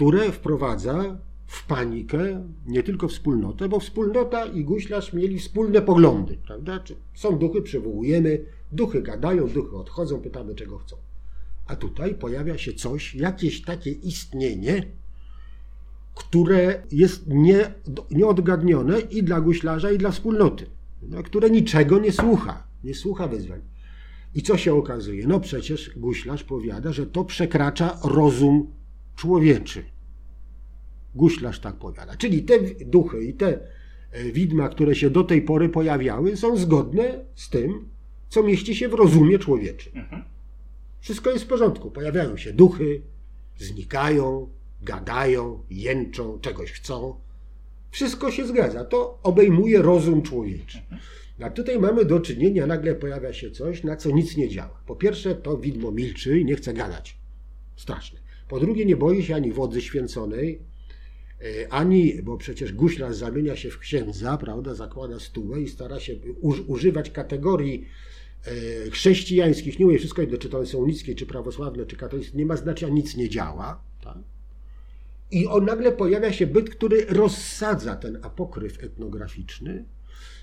[0.00, 6.84] które wprowadza w panikę nie tylko wspólnotę, bo wspólnota i guślarz mieli wspólne poglądy, prawda?
[7.14, 10.96] Są duchy, przywołujemy, duchy gadają, duchy odchodzą, pytamy czego chcą.
[11.66, 14.86] A tutaj pojawia się coś, jakieś takie istnienie,
[16.14, 17.74] które jest nie,
[18.10, 20.66] nieodgadnione i dla guślarza, i dla wspólnoty,
[21.02, 23.60] no, które niczego nie słucha, nie słucha wyzwań.
[24.34, 25.26] I co się okazuje?
[25.26, 28.79] No przecież guślarz powiada, że to przekracza rozum
[29.16, 29.84] człowieczy.
[31.14, 32.16] Guślarz tak powiada.
[32.16, 33.58] Czyli te duchy i te
[34.12, 37.88] e, widma, które się do tej pory pojawiały, są zgodne z tym,
[38.28, 39.92] co mieści się w rozumie człowieczym.
[39.94, 40.24] Mhm.
[41.00, 41.90] Wszystko jest w porządku.
[41.90, 43.02] Pojawiają się duchy,
[43.58, 44.48] znikają,
[44.82, 47.14] gadają, jęczą, czegoś chcą.
[47.90, 48.84] Wszystko się zgadza.
[48.84, 50.78] To obejmuje rozum człowieczy.
[50.78, 51.00] Mhm.
[51.42, 54.82] A tutaj mamy do czynienia, nagle pojawia się coś, na co nic nie działa.
[54.86, 57.16] Po pierwsze, to widmo milczy i nie chce gadać.
[57.76, 58.19] Straszne.
[58.50, 60.62] Po drugie, nie boi się ani wodzy święconej,
[61.40, 66.14] e, ani, bo przecież guślarz zamienia się w księdza, prawda, zakłada stułę i stara się
[66.66, 67.86] używać kategorii
[68.44, 72.56] e, chrześcijańskich, nie mówię wszystko czy to są unickie, czy prawosławne, czy katolickie, nie ma
[72.56, 73.82] znaczenia, nic nie działa.
[74.04, 74.18] Tak?
[75.30, 79.84] I on nagle pojawia się byt, który rozsadza ten apokryf etnograficzny,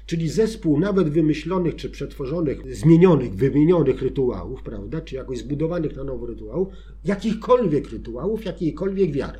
[0.05, 6.25] czyli zespół nawet wymyślonych czy przetworzonych, zmienionych, wymienionych rytuałów, prawda, czy jakoś zbudowanych na nowo
[6.25, 6.67] rytuałów,
[7.05, 9.39] jakichkolwiek rytuałów, jakiejkolwiek wiary.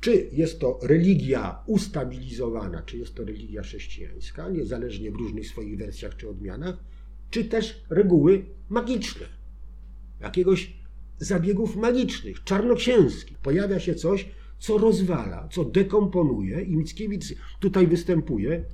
[0.00, 6.16] Czy jest to religia ustabilizowana, czy jest to religia chrześcijańska, niezależnie w różnych swoich wersjach
[6.16, 6.76] czy odmianach,
[7.30, 9.26] czy też reguły magiczne,
[10.20, 10.72] jakiegoś
[11.18, 13.38] zabiegów magicznych, czarnoksięskich.
[13.38, 14.28] Pojawia się coś,
[14.58, 17.24] co rozwala, co dekomponuje i Mickiewicz
[17.60, 18.64] tutaj występuje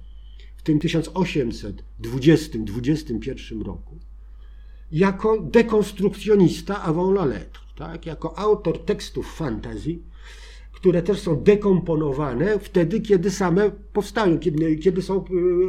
[0.60, 3.98] w tym 1820-21 roku
[4.92, 8.06] jako dekonstrukcjonista avant la lettre, tak?
[8.06, 10.02] jako autor tekstów fantazji,
[10.72, 15.26] które też są dekomponowane wtedy, kiedy same powstają, kiedy, kiedy są y,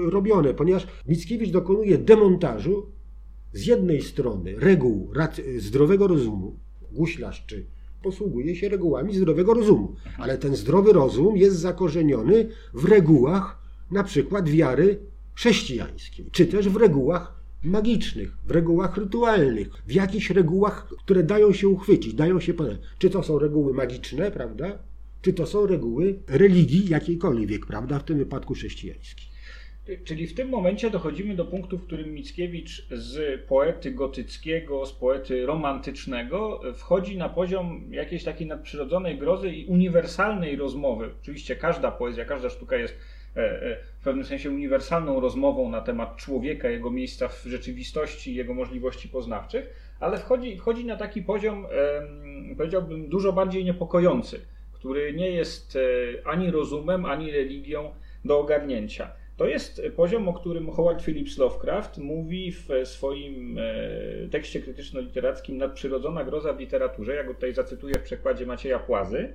[0.10, 2.92] robione, ponieważ Mickiewicz dokonuje demontażu
[3.54, 5.14] z jednej strony reguł
[5.58, 6.60] zdrowego rozumu,
[6.92, 7.66] guślarz czy
[8.04, 13.61] posługuje się regułami zdrowego rozumu, ale ten zdrowy rozum jest zakorzeniony w regułach
[13.92, 15.00] na przykład wiary
[15.34, 21.68] chrześcijańskiej, czy też w regułach magicznych, w regułach rytualnych, w jakichś regułach, które dają się
[21.68, 22.78] uchwycić, dają się podać.
[22.98, 24.80] Czy to są reguły magiczne, prawda?
[25.22, 28.00] Czy to są reguły religii jakiejkolwiek, prawda?
[28.00, 29.32] W tym wypadku chrześcijańskiej.
[30.04, 35.46] Czyli w tym momencie dochodzimy do punktu, w którym Mickiewicz z poety gotyckiego, z poety
[35.46, 41.10] romantycznego wchodzi na poziom jakiejś takiej nadprzyrodzonej grozy i uniwersalnej rozmowy.
[41.22, 42.96] Oczywiście każda poezja, każda sztuka jest
[44.00, 49.94] w pewnym sensie uniwersalną rozmową na temat człowieka, jego miejsca w rzeczywistości, jego możliwości poznawczych,
[50.00, 51.68] ale wchodzi, wchodzi na taki poziom,
[52.58, 54.42] powiedziałbym, dużo bardziej niepokojący,
[54.74, 55.80] który nie jest e,
[56.28, 57.92] ani rozumem, ani religią
[58.26, 59.12] do ogarnięcia.
[59.38, 66.24] To jest poziom, o którym Howard Phillips Lovecraft mówi w swoim e, tekście krytyczno-literackim Nadprzyrodzona
[66.24, 69.34] groza w literaturze, ja go tutaj zacytuję w przekładzie Macieja Płazy,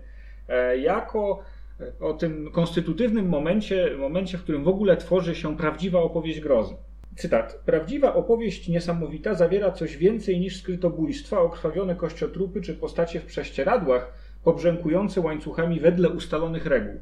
[0.48, 1.55] e, jako e,
[2.00, 6.74] o tym konstytutywnym momencie, momencie, w którym w ogóle tworzy się prawdziwa opowieść grozy.
[7.16, 7.60] Cytat.
[7.64, 14.12] Prawdziwa opowieść niesamowita zawiera coś więcej niż skrytobójstwa, okrwawione kościotrupy czy postacie w prześcieradłach,
[14.44, 17.00] pobrzękujące łańcuchami wedle ustalonych reguł.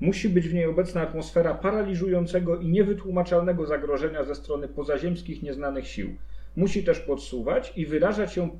[0.00, 6.16] Musi być w niej obecna atmosfera paraliżującego i niewytłumaczalnego zagrożenia ze strony pozaziemskich nieznanych sił.
[6.56, 8.50] Musi też podsuwać i wyrażać się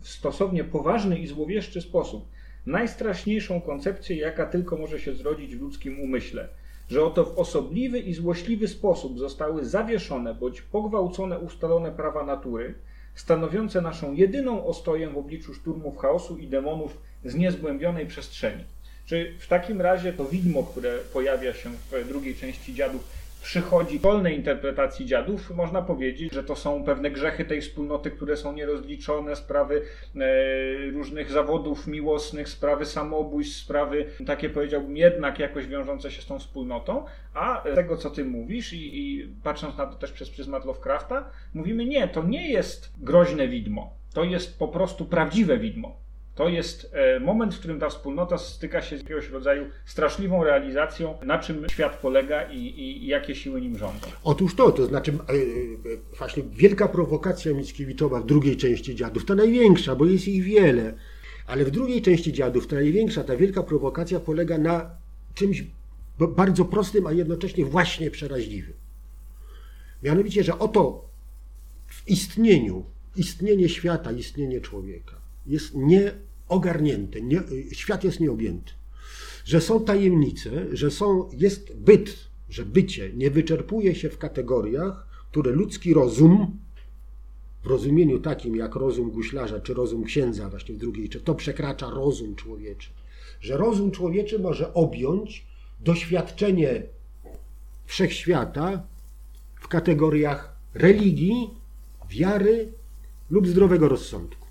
[0.00, 2.28] w stosownie poważny i złowieszczy sposób
[2.66, 6.48] najstraszniejszą koncepcję, jaka tylko może się zrodzić w ludzkim umyśle,
[6.88, 12.74] że oto w osobliwy i złośliwy sposób zostały zawieszone bądź pogwałcone ustalone prawa natury,
[13.14, 18.64] stanowiące naszą jedyną ostoję w obliczu szturmów chaosu i demonów z niezgłębionej przestrzeni.
[19.06, 23.15] Czy w takim razie to widmo, które pojawia się w drugiej części dziadów,
[23.46, 28.52] przychodzi wolnej interpretacji dziadów, można powiedzieć, że to są pewne grzechy tej wspólnoty, które są
[28.52, 29.82] nierozliczone, sprawy
[30.16, 36.38] e, różnych zawodów miłosnych, sprawy samobójstw, sprawy takie powiedziałbym jednak jakoś wiążące się z tą
[36.38, 37.04] wspólnotą,
[37.34, 41.84] a tego co ty mówisz i, i patrząc na to też przez pryzmat Lovecrafta, mówimy
[41.84, 46.05] nie, to nie jest groźne widmo, to jest po prostu prawdziwe widmo.
[46.36, 51.14] To jest e, moment, w którym ta wspólnota styka się z jakiegoś rodzaju straszliwą realizacją,
[51.24, 54.06] na czym świat polega i, i, jakie siły nim rządzą.
[54.24, 59.34] Otóż to, to znaczy e, e, właśnie wielka prowokacja Mickiewiczowa w drugiej części Dziadów, to
[59.34, 60.94] największa, bo jest ich wiele,
[61.46, 64.90] ale w drugiej części Dziadów, ta największa, ta wielka prowokacja polega na
[65.34, 65.64] czymś
[66.18, 68.74] bardzo prostym, a jednocześnie właśnie przeraźliwym.
[70.02, 71.08] Mianowicie, że oto
[71.86, 72.84] w istnieniu,
[73.16, 76.12] istnienie świata, istnienie człowieka jest nie
[76.48, 78.72] ogarnięty, nie, świat jest nieobjęty.
[79.44, 85.52] Że są tajemnice, że są, jest byt, że bycie nie wyczerpuje się w kategoriach, które
[85.52, 86.58] ludzki rozum,
[87.62, 91.90] w rozumieniu takim jak rozum guślarza czy rozum księdza, właśnie w drugiej, czy to przekracza
[91.90, 92.90] rozum człowieczy.
[93.40, 95.46] Że rozum człowieczy może objąć
[95.80, 96.82] doświadczenie
[97.86, 98.82] wszechświata
[99.54, 101.50] w kategoriach religii,
[102.10, 102.72] wiary
[103.30, 104.46] lub zdrowego rozsądku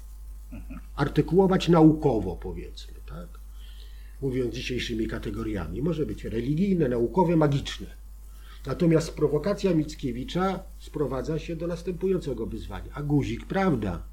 [0.95, 3.45] artykułować naukowo, powiedzmy, tak?
[4.21, 5.81] mówiąc dzisiejszymi kategoriami.
[5.81, 7.88] Może być religijne, naukowe, magiczne.
[8.65, 12.91] Natomiast prowokacja Mickiewicza sprowadza się do następującego wyzwania.
[12.93, 14.03] A guzik, prawda?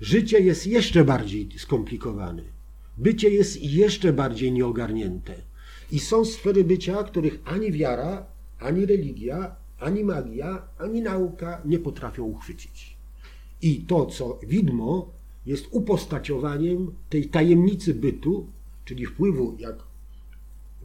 [0.00, 2.42] Życie jest jeszcze bardziej skomplikowane.
[2.98, 5.34] Bycie jest jeszcze bardziej nieogarnięte.
[5.92, 8.26] I są sfery bycia, których ani wiara,
[8.58, 12.96] ani religia, ani magia, ani nauka nie potrafią uchwycić.
[13.62, 15.12] I to, co widmo
[15.46, 18.46] jest upostaciowaniem tej tajemnicy bytu,
[18.84, 19.76] czyli wpływu, jak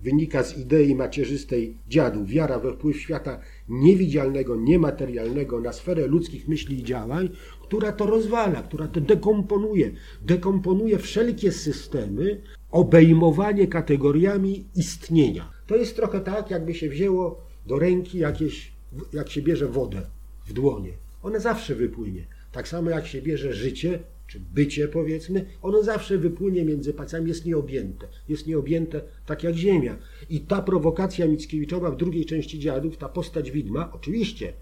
[0.02, 3.40] wynika z idei macierzystej dziadu, wiara we wpływ świata
[3.70, 7.30] niewidzialnego, niematerialnego na sferę ludzkich myśli i działań,
[7.62, 9.92] która to rozwala, która to dekomponuje.
[10.22, 12.42] Dekomponuje wszelkie systemy,
[12.72, 15.52] obejmowanie kategoriami istnienia.
[15.68, 18.72] To jest trochę tak, jakby się wzięło do ręki jakieś,
[19.14, 20.02] jak się bierze wodę
[20.46, 20.92] w dłonie.
[21.24, 22.26] Ona zawsze wypłynie.
[22.52, 27.46] Tak samo jak się bierze życie czy bycie powiedzmy, ono zawsze wypłynie między palcami, jest
[27.46, 28.08] nieobjęte.
[28.30, 29.98] Jest nieobjęte tak jak ziemia.
[30.30, 34.54] I ta prowokacja Mickiewiczowa w drugiej części dziadów, ta postać widma, oczywiście,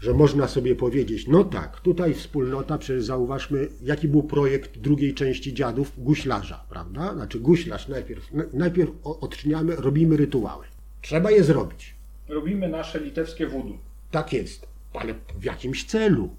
[0.00, 5.54] że można sobie powiedzieć, no tak, tutaj wspólnota, przecież zauważmy, jaki był projekt drugiej części
[5.54, 7.14] dziadów, guślarza, prawda?
[7.14, 10.64] Znaczy guślarz najpierw, najpierw odczyniamy, robimy rytuały.
[11.02, 11.94] Trzeba je zrobić.
[12.28, 13.78] Robimy nasze litewskie wudu.
[14.10, 16.30] Tak jest, ale w jakimś celu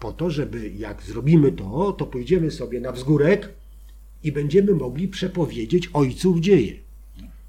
[0.00, 3.48] po to, żeby jak zrobimy to, to pójdziemy sobie na wzgórek
[4.22, 6.72] i będziemy mogli przepowiedzieć ojców dzieje.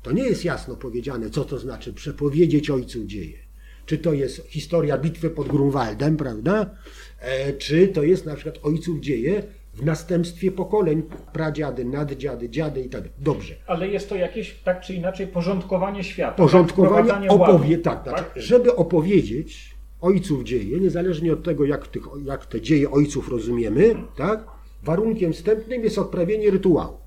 [0.03, 3.37] To nie jest jasno powiedziane, co to znaczy przepowiedzieć ojców dzieje.
[3.85, 6.69] Czy to jest historia bitwy pod Grunwaldem, prawda?
[7.19, 9.43] E, czy to jest na przykład ojców dzieje
[9.73, 13.17] w następstwie pokoleń, pradziady, naddziady, dziady i tak dalej.
[13.19, 13.55] Dobrze.
[13.67, 16.37] Ale jest to jakieś tak czy inaczej porządkowanie świata.
[16.37, 17.31] Porządkowanie tak?
[17.31, 22.91] opowie, tak, tak, żeby opowiedzieć ojców dzieje, niezależnie od tego, jak, tych, jak te dzieje
[22.91, 24.43] ojców rozumiemy, tak?
[24.83, 26.97] warunkiem wstępnym jest odprawienie rytuału.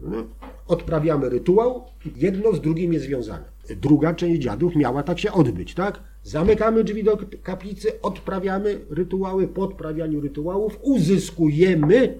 [0.00, 0.24] No,
[0.68, 1.84] odprawiamy rytuał,
[2.16, 3.44] jedno z drugim jest związane.
[3.80, 6.00] Druga część dziadów miała tak się odbyć, tak?
[6.22, 12.18] Zamykamy drzwi do kaplicy, odprawiamy rytuały, po odprawianiu rytuałów uzyskujemy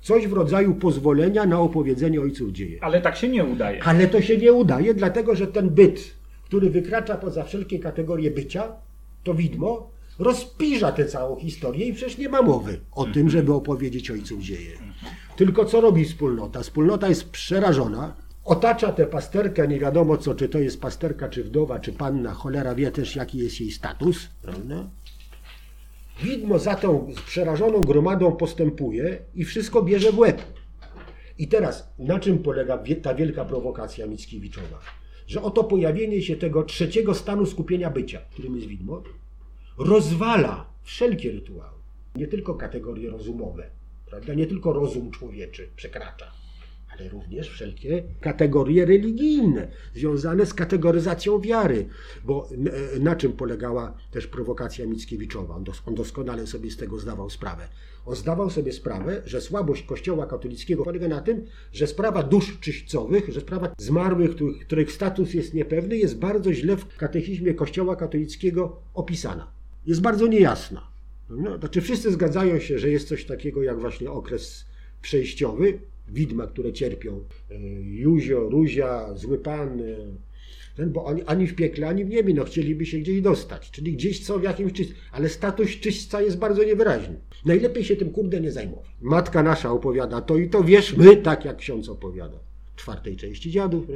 [0.00, 2.78] coś w rodzaju pozwolenia na opowiedzenie ojców dzieje.
[2.84, 3.82] Ale tak się nie udaje.
[3.84, 6.14] Ale to się nie udaje, dlatego że ten byt,
[6.44, 8.72] który wykracza poza wszelkie kategorie bycia,
[9.22, 14.10] to widmo, rozpiża tę całą historię i przecież nie ma mowy o tym, żeby opowiedzieć
[14.10, 14.78] ojców dzieje.
[15.36, 16.62] Tylko co robi wspólnota?
[16.62, 21.80] Wspólnota jest przerażona, otacza tę pasterkę, nie wiadomo co, czy to jest pasterka, czy wdowa,
[21.80, 24.90] czy panna, cholera wie też jaki jest jej status, prawda?
[26.22, 30.42] Widmo za tą przerażoną gromadą postępuje i wszystko bierze w łeb.
[31.38, 34.78] I teraz, na czym polega ta wielka prowokacja Mickiewiczowa?
[35.32, 39.02] Że oto pojawienie się tego trzeciego stanu skupienia bycia, którym jest widmo,
[39.78, 41.78] rozwala wszelkie rytuały.
[42.16, 43.70] Nie tylko kategorie rozumowe,
[44.06, 44.34] prawda?
[44.34, 46.32] nie tylko rozum człowieczy przekracza,
[46.98, 51.86] ale również wszelkie kategorie religijne związane z kategoryzacją wiary.
[52.24, 52.48] Bo
[53.00, 55.60] na czym polegała też prowokacja Mickiewiczowa?
[55.86, 57.68] On doskonale sobie z tego zdawał sprawę.
[58.06, 63.28] On zdawał sobie sprawę, że słabość Kościoła katolickiego polega na tym, że sprawa dusz czyśćcowych,
[63.28, 68.82] że sprawa zmarłych, których, których status jest niepewny, jest bardzo źle w katechizmie Kościoła katolickiego
[68.94, 69.52] opisana.
[69.86, 70.92] Jest bardzo niejasna.
[71.30, 74.64] No, znaczy wszyscy zgadzają się, że jest coś takiego jak właśnie okres
[75.02, 75.78] przejściowy,
[76.12, 77.24] widma, które cierpią.
[77.50, 79.84] E, Juzio, Ruzia, zły pan, e,
[80.76, 83.92] ten, bo oni ani w piekle, ani w niebie no, chcieliby się gdzieś dostać, czyli
[83.92, 87.20] gdzieś co w jakimś czyśćcu, ale status czyśćca jest bardzo niewyraźny.
[87.44, 88.86] Najlepiej się tym kurde nie zajmować.
[89.00, 92.38] Matka nasza opowiada to i to, wierzmy tak jak ksiądz opowiada.
[92.76, 93.86] Czwartej części dziadów,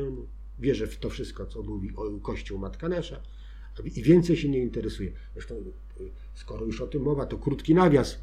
[0.58, 1.90] wierzę w to wszystko, co mówi
[2.22, 3.20] Kościół Matka Nasza
[3.84, 5.12] i więcej się nie interesuje.
[5.32, 5.54] Zresztą
[6.36, 8.18] skoro już o tym mowa, to krótki nawias.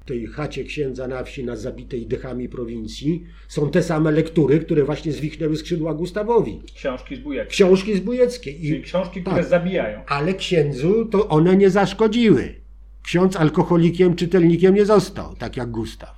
[0.00, 4.84] W tej chacie księdza na wsi na zabitej dechami prowincji są te same lektury, które
[4.84, 6.62] właśnie zwichnęły skrzydła Gustawowi.
[6.74, 7.50] Książki zbójeckie.
[7.50, 8.50] Książki zbójeckie.
[8.50, 10.02] I, Czyli książki, które tak, zabijają.
[10.06, 12.54] Ale księdzu to one nie zaszkodziły.
[13.02, 16.16] Ksiądz alkoholikiem, czytelnikiem nie został, tak jak Gustaw.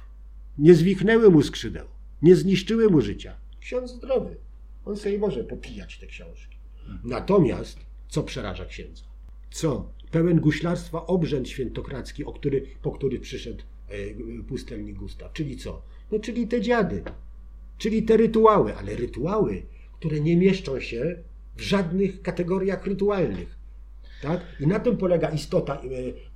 [0.59, 1.86] Nie zwichnęły mu skrzydeł,
[2.22, 3.36] nie zniszczyły mu życia.
[3.61, 4.36] Ksiądz zdrowy.
[4.84, 6.57] On sobie może popijać te książki.
[7.05, 7.78] Natomiast
[8.09, 9.03] co przeraża księdza?
[9.51, 15.33] Co pełen guślarstwa obrzęd świętokradzki, o który, po który przyszedł e, pustelnik Gustaw.
[15.33, 15.83] Czyli co?
[16.12, 17.03] No czyli te dziady,
[17.79, 19.62] czyli te rytuały, ale rytuały,
[19.93, 21.17] które nie mieszczą się
[21.57, 23.59] w żadnych kategoriach rytualnych.
[24.23, 24.41] Tak?
[24.61, 25.81] I na tym polega istota, e,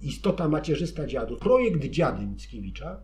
[0.02, 1.38] istota macierzysta dziadów.
[1.38, 3.00] Projekt Dziady Mickiewicza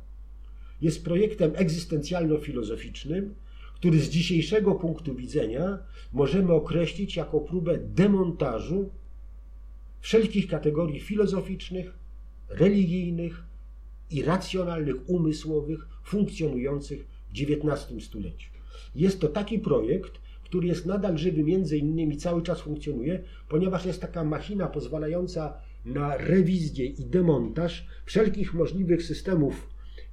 [0.80, 3.34] jest projektem egzystencjalno-filozoficznym,
[3.74, 5.78] który z dzisiejszego punktu widzenia
[6.12, 8.90] możemy określić jako próbę demontażu
[10.04, 11.92] wszelkich kategorii filozoficznych,
[12.48, 13.42] religijnych
[14.10, 18.50] i racjonalnych, umysłowych funkcjonujących w XIX stuleciu.
[18.94, 24.00] Jest to taki projekt, który jest nadal żywy, między innymi cały czas funkcjonuje, ponieważ jest
[24.00, 29.68] taka machina pozwalająca na rewizję i demontaż wszelkich możliwych systemów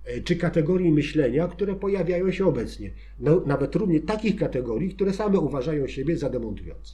[0.06, 2.92] e, czy kategorii myślenia, które pojawiają się obecnie.
[3.46, 6.94] Nawet również takich kategorii, które same uważają siebie za demontujące.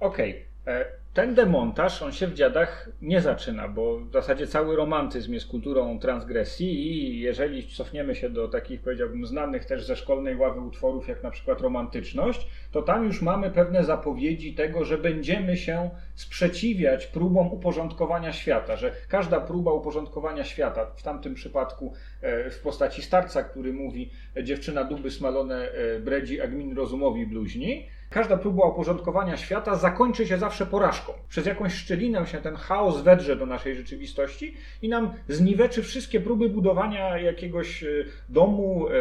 [0.00, 0.30] Okej.
[0.62, 1.03] Okay.
[1.14, 5.48] E, ten demontaż, on się w dziadach nie zaczyna, bo w zasadzie cały romantyzm jest
[5.48, 11.08] kulturą transgresji i jeżeli cofniemy się do takich, powiedziałbym, znanych też ze szkolnej ławy utworów,
[11.08, 17.06] jak na przykład romantyczność, to tam już mamy pewne zapowiedzi tego, że będziemy się sprzeciwiać
[17.06, 23.42] próbom uporządkowania świata, że każda próba uporządkowania świata, w tamtym przypadku e, w postaci starca,
[23.42, 24.10] który mówi
[24.42, 30.38] dziewczyna duby smalone e, bredzi, a gmin rozumowi bluźni, każda próba uporządkowania świata zakończy się
[30.38, 31.12] zawsze porażką.
[31.28, 36.48] Przez jakąś szczelinę się ten chaos wedrze do naszej rzeczywistości i nam zniweczy wszystkie próby
[36.48, 37.86] budowania jakiegoś e,
[38.28, 38.92] domu e,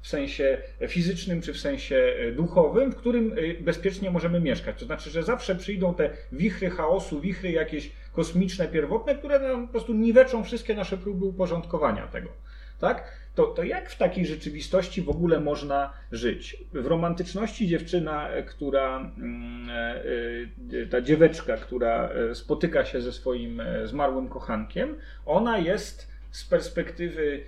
[0.00, 4.78] w sensie fizycznym czy w sensie e, duchowym, w którym bezpiecznie możemy mieszkać.
[4.78, 9.72] To znaczy, że zawsze przyjdą te wichry chaosu, wichry jakieś kosmiczne, pierwotne, które nam po
[9.72, 12.28] prostu niweczą wszystkie nasze próby uporządkowania tego.
[12.82, 13.22] Tak?
[13.34, 16.56] to, to jak w takiej rzeczywistości w ogóle można żyć?
[16.72, 20.02] W romantyczności dziewczyna, która, mm, e,
[20.82, 24.94] e, ta dzieweczka, która e, spotyka się ze swoim zmarłym kochankiem,
[25.26, 27.40] ona jest z perspektywy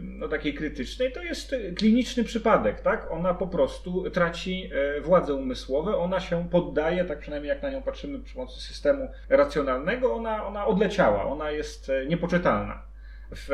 [0.00, 3.10] no, takiej krytycznej, to jest kliniczny przypadek, tak?
[3.10, 4.70] Ona po prostu traci
[5.02, 10.14] władze umysłowe, ona się poddaje, tak przynajmniej jak na nią patrzymy przy pomocy systemu racjonalnego,
[10.14, 12.87] ona, ona odleciała, ona jest niepoczytalna.
[13.30, 13.48] W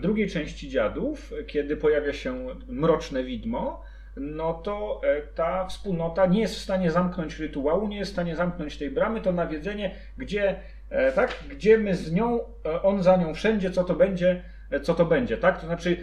[0.00, 3.82] drugiej części Dziadów, kiedy pojawia się mroczne widmo,
[4.16, 8.36] no to e, ta wspólnota nie jest w stanie zamknąć rytuału, nie jest w stanie
[8.36, 10.60] zamknąć tej bramy, to nawiedzenie, gdzie,
[10.90, 14.42] e, tak, gdzie my z nią, e, on za nią wszędzie, co to będzie,
[14.82, 15.60] co to będzie, tak?
[15.60, 15.96] To znaczy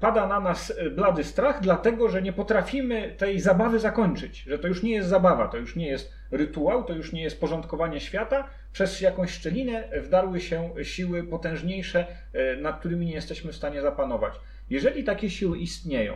[0.00, 4.82] pada na nas blady strach, dlatego że nie potrafimy tej zabawy zakończyć, że to już
[4.82, 8.48] nie jest zabawa, to już nie jest rytuał, to już nie jest porządkowanie świata.
[8.74, 12.06] Przez jakąś szczelinę wdarły się siły potężniejsze,
[12.60, 14.34] nad którymi nie jesteśmy w stanie zapanować.
[14.70, 16.14] Jeżeli takie siły istnieją,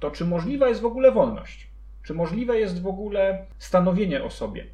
[0.00, 1.68] to czy możliwa jest w ogóle wolność?
[2.02, 4.66] Czy możliwe jest w ogóle stanowienie o sobie?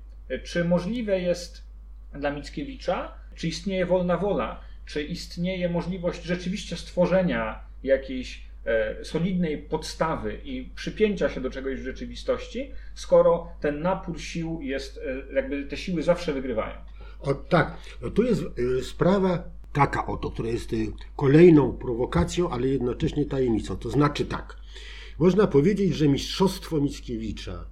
[0.42, 1.64] Czy możliwe jest
[2.12, 4.60] dla Mickiewicza, czy istnieje wolna wola?
[4.86, 11.84] Czy istnieje możliwość rzeczywiście stworzenia jakiejś e, solidnej podstawy i przypięcia się do czegoś w
[11.84, 15.00] rzeczywistości, skoro ten napór sił jest,
[15.30, 16.74] e, jakby te siły zawsze wygrywają?
[17.24, 20.70] O, tak, no tu jest e, sprawa taka oto, która jest
[21.16, 23.76] kolejną prowokacją, ale jednocześnie tajemnicą.
[23.76, 24.56] To znaczy tak,
[25.18, 27.66] można powiedzieć, że mistrzostwo Mickiewicza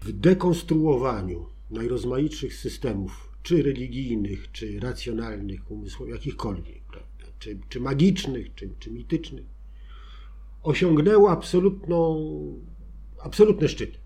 [0.00, 6.82] w dekonstruowaniu najrozmaitszych systemów, czy religijnych, czy racjonalnych, umysłowych, jakichkolwiek,
[7.38, 9.46] czy, czy magicznych, czy, czy mitycznych,
[10.62, 12.30] osiągnęło absolutną,
[13.22, 14.00] absolutny szczyt.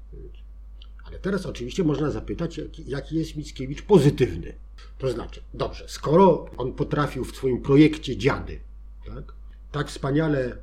[1.04, 4.54] Ale teraz oczywiście można zapytać, jaki, jaki jest Mickiewicz pozytywny.
[4.98, 8.60] To znaczy, dobrze, skoro on potrafił w swoim projekcie Dziady
[9.06, 9.32] tak,
[9.72, 10.56] tak wspaniale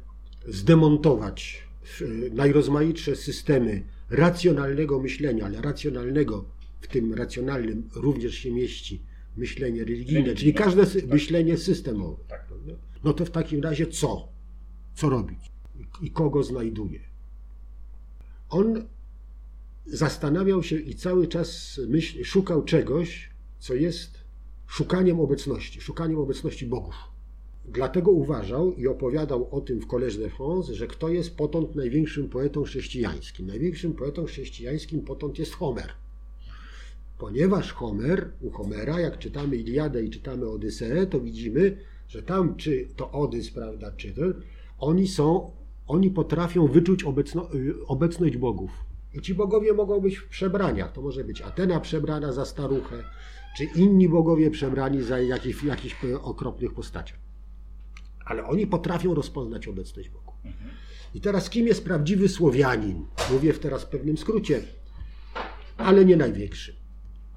[0.47, 1.63] zdemontować
[2.32, 6.45] najrozmaitsze systemy racjonalnego myślenia, ale racjonalnego
[6.82, 9.01] w tym racjonalnym również się mieści
[9.38, 11.07] myślenie religijne, czyli każde tak.
[11.07, 12.24] myślenie systemowe.
[12.28, 12.45] Tak.
[13.03, 14.28] No to w takim razie co?
[14.95, 15.39] Co robić?
[16.01, 16.99] I kogo znajduje?
[18.49, 18.88] On
[19.86, 23.30] zastanawiał się i cały czas myśl, szukał czegoś,
[23.66, 24.18] co jest
[24.68, 26.95] szukaniem obecności, szukaniem obecności bogów.
[27.66, 32.30] Dlatego uważał i opowiadał o tym w Collège de France, że kto jest potąd największym
[32.30, 33.47] poetą chrześcijańskim.
[33.47, 35.93] Największym poetą chrześcijańskim potąd jest Homer.
[37.18, 42.88] Ponieważ Homer, u Homera, jak czytamy Iliadę i czytamy Odyseę, to widzimy, że tam, czy
[42.95, 44.22] to Odys, prawda, czy to,
[44.80, 45.51] oni są,
[45.88, 47.49] oni potrafią wyczuć obecno,
[47.88, 48.72] obecność bogów.
[49.16, 50.91] I ci bogowie mogą być w przebraniach.
[50.91, 53.03] To może być Atena przebrana za staruchę,
[53.57, 57.26] czy inni bogowie przebrani za jakichś, jakichś okropnych postaciach
[58.26, 60.34] ale oni potrafią rozpoznać obecność Bogu.
[61.13, 63.05] I teraz kim jest prawdziwy Słowianin?
[63.32, 64.61] Mówię w teraz w pewnym skrócie,
[65.78, 66.76] ale nie największy.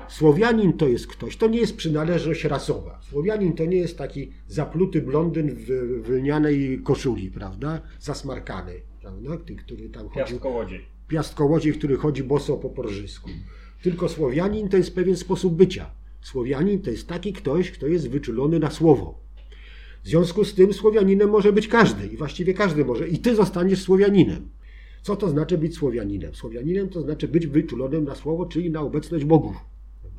[0.09, 3.01] Słowianin to jest ktoś, to nie jest przynależność rasowa.
[3.03, 5.57] Słowianin to nie jest taki zapluty blondyn
[6.03, 7.81] w lnianej koszuli, prawda?
[8.01, 9.37] Zasmarkany, prawda?
[9.37, 10.19] Ty, który tam chodzi.
[10.19, 10.98] Piastkołodziej.
[11.09, 13.31] Piastkołodziej, który chodzi boso po porżysku.
[13.83, 15.91] Tylko Słowianin to jest pewien sposób bycia.
[16.21, 19.21] Słowianin to jest taki ktoś, kto jest wyczulony na słowo.
[20.05, 23.09] W związku z tym Słowianinem może być każdy i właściwie każdy może.
[23.09, 24.49] I ty zostaniesz Słowianinem.
[25.03, 26.35] Co to znaczy być Słowianinem?
[26.35, 29.57] Słowianinem to znaczy być wyczulonym na słowo, czyli na obecność bogów.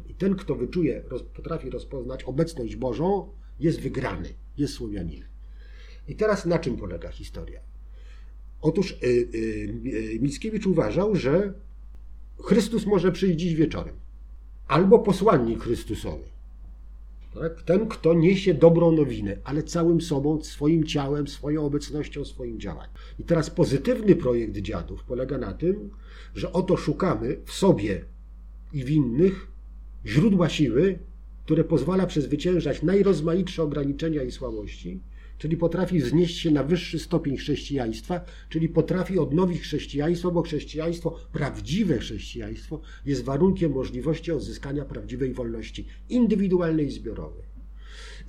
[0.09, 3.29] I ten, kto wyczuje, potrafi rozpoznać obecność Bożą,
[3.59, 5.27] jest wygrany, jest Słowianinem.
[6.07, 7.68] I teraz na czym polega historia?
[8.61, 9.29] Otóż yy,
[9.83, 11.53] yy, Mickiewicz uważał, że
[12.43, 13.95] Chrystus może przyjść dziś wieczorem.
[14.67, 16.23] Albo posłannik Chrystusowy
[17.33, 17.61] tak?
[17.61, 22.91] Ten, kto niesie dobrą nowinę, ale całym sobą, swoim ciałem, swoją obecnością, swoim działaniem.
[23.19, 25.89] I teraz pozytywny projekt dziadów polega na tym,
[26.35, 28.05] że oto szukamy w sobie
[28.73, 29.47] i w innych
[30.05, 30.99] źródła siły,
[31.45, 34.99] które pozwala przezwyciężać najrozmaitsze ograniczenia i słabości,
[35.39, 41.97] czyli potrafi wznieść się na wyższy stopień chrześcijaństwa, czyli potrafi odnowić chrześcijaństwo, bo chrześcijaństwo, prawdziwe
[41.97, 47.43] chrześcijaństwo, jest warunkiem możliwości odzyskania prawdziwej wolności indywidualnej i zbiorowej.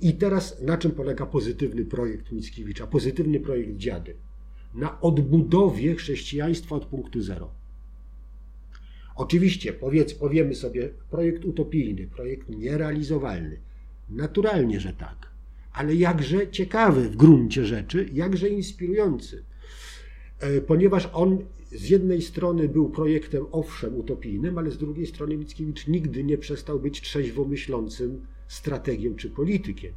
[0.01, 4.15] I teraz na czym polega pozytywny projekt Mickiewicza, pozytywny projekt Dziady?
[4.73, 7.51] Na odbudowie chrześcijaństwa od punktu zero.
[9.15, 13.59] Oczywiście, powiedz, powiemy sobie, projekt utopijny, projekt nierealizowalny.
[14.09, 15.30] Naturalnie, że tak
[15.73, 19.43] ale jakże ciekawy w gruncie rzeczy, jakże inspirujący.
[20.39, 21.39] E, ponieważ on
[21.71, 26.79] z jednej strony był projektem owszem utopijnym, ale z drugiej strony Mickiewicz nigdy nie przestał
[26.79, 29.93] być trzeźwo myślącym strategiem czy politykiem.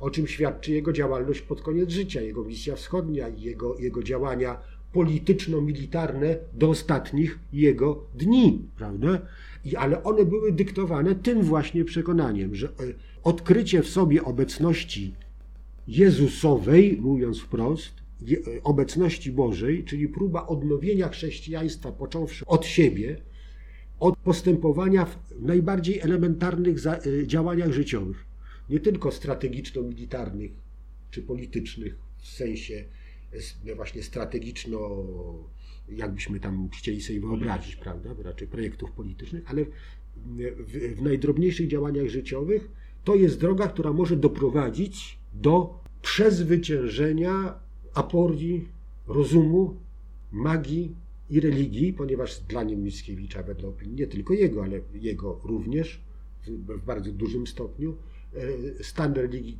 [0.00, 4.60] O czym świadczy jego działalność pod koniec życia, jego misja wschodnia i jego, jego działania
[4.94, 9.18] polityczno-militarne do ostatnich jego dni, prawda?
[9.64, 12.72] I, ale one były dyktowane tym właśnie przekonaniem, że e,
[13.22, 15.14] odkrycie w sobie obecności
[15.88, 17.92] Jezusowej, mówiąc wprost,
[18.22, 23.16] e, obecności Bożej, czyli próba odnowienia chrześcijaństwa, począwszy od siebie,
[24.00, 28.24] od postępowania w najbardziej elementarnych e, działaniach życiowych,
[28.70, 30.52] nie tylko strategiczno-militarnych
[31.10, 32.84] czy politycznych w sensie
[33.76, 34.78] właśnie strategiczno
[35.88, 39.64] jakbyśmy tam chcieli sobie wyobrazić, prawda, raczej projektów politycznych, ale
[40.16, 42.68] w, w najdrobniejszych działaniach życiowych
[43.04, 47.54] to jest droga, która może doprowadzić do przezwyciężenia
[47.94, 48.68] aporii
[49.06, 49.76] rozumu,
[50.32, 50.94] magii
[51.30, 56.00] i religii, ponieważ dla nim Mickiewicza, wedle opinii, nie tylko jego, ale jego również,
[56.46, 57.96] w, w bardzo dużym stopniu,
[58.80, 59.58] e, stan religii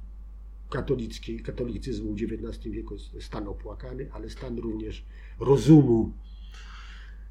[0.75, 5.05] katolickiej, katolicyzmu w XIX wieku stan opłakany, ale stan również
[5.41, 6.13] rozumu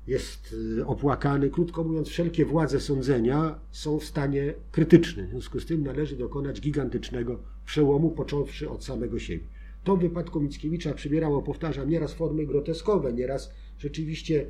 [0.07, 1.49] jest y, opłakany.
[1.49, 5.27] Krótko mówiąc, wszelkie władze sądzenia są w stanie krytycznym.
[5.27, 9.43] W związku z tym należy dokonać gigantycznego przełomu, począwszy od samego siebie.
[9.83, 14.47] To w wypadku Mickiewicza przybierało, powtarzam, nieraz formy groteskowe, nieraz rzeczywiście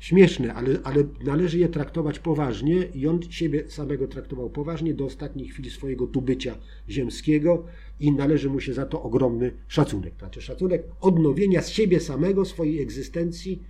[0.00, 5.48] śmieszne, ale, ale należy je traktować poważnie i on siebie samego traktował poważnie do ostatniej
[5.48, 6.58] chwili swojego tubycia
[6.88, 7.66] ziemskiego
[8.00, 10.14] i należy mu się za to ogromny szacunek.
[10.18, 13.62] Znaczy szacunek odnowienia z siebie samego, swojej egzystencji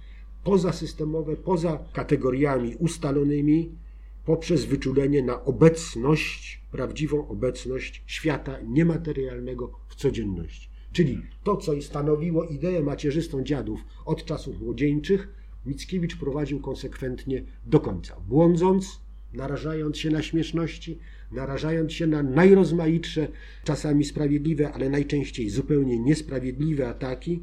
[0.45, 3.71] pozasystemowe, poza kategoriami ustalonymi,
[4.25, 10.69] poprzez wyczulenie na obecność, prawdziwą obecność świata niematerialnego w codzienności.
[10.93, 15.29] Czyli to, co stanowiło ideę macierzystą dziadów od czasów młodzieńczych,
[15.67, 19.01] Mickiewicz prowadził konsekwentnie do końca, błądząc,
[19.33, 20.99] narażając się na śmieszności,
[21.33, 23.29] narażając się na najrozmaitsze,
[23.65, 27.43] czasami sprawiedliwe, ale najczęściej zupełnie niesprawiedliwe ataki,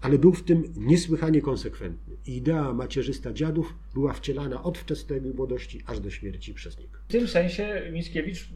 [0.00, 2.16] ale był w tym niesłychanie konsekwentny.
[2.26, 6.98] Idea macierzysta dziadów była wcielana od wczesnej młodości aż do śmierci przez niego.
[7.08, 8.48] W tym sensie Mickiewicz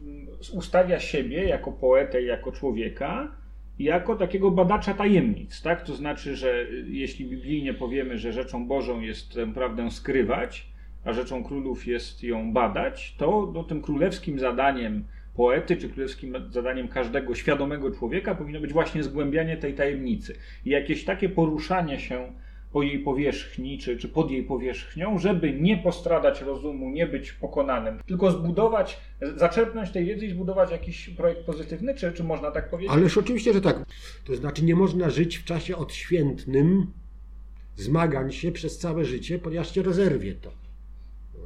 [0.53, 3.35] ustawia siebie jako poetę, jako człowieka,
[3.79, 5.85] jako takiego badacza tajemnic, tak?
[5.85, 10.70] To znaczy, że jeśli biblijnie powiemy, że rzeczą Bożą jest tę prawdę skrywać,
[11.05, 15.03] a rzeczą królów jest ją badać, to no, tym królewskim zadaniem
[15.35, 20.35] poety, czy królewskim zadaniem każdego świadomego człowieka powinno być właśnie zgłębianie tej tajemnicy
[20.65, 22.33] i jakieś takie poruszanie się
[22.73, 27.99] po jej powierzchni, czy, czy pod jej powierzchnią, żeby nie postradać rozumu, nie być pokonanym,
[28.05, 28.99] tylko zbudować,
[29.35, 32.93] zaczerpnąć tej wiedzy i zbudować jakiś projekt pozytywny, czy, czy można tak powiedzieć?
[32.93, 33.85] Ależ oczywiście, że tak.
[34.25, 36.87] To znaczy nie można żyć w czasie odświętnym
[37.75, 40.51] zmagań się przez całe życie, ponieważ cię rozerwie to.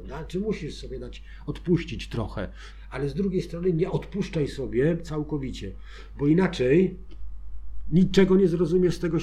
[0.06, 2.48] Znaczy musisz sobie dać odpuścić trochę,
[2.90, 5.72] ale z drugiej strony nie odpuszczaj sobie całkowicie,
[6.18, 6.96] bo inaczej
[7.92, 9.18] niczego nie zrozumiesz z tego,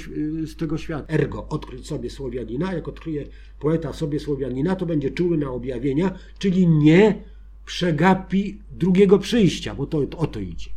[0.45, 1.13] z tego świata.
[1.13, 3.25] Ergo, odkryć sobie Słowianina, jak odkryje
[3.59, 7.23] poeta sobie Słowianina, to będzie czuły na objawienia, czyli nie
[7.65, 10.69] przegapi drugiego przyjścia, bo to, to o to idzie.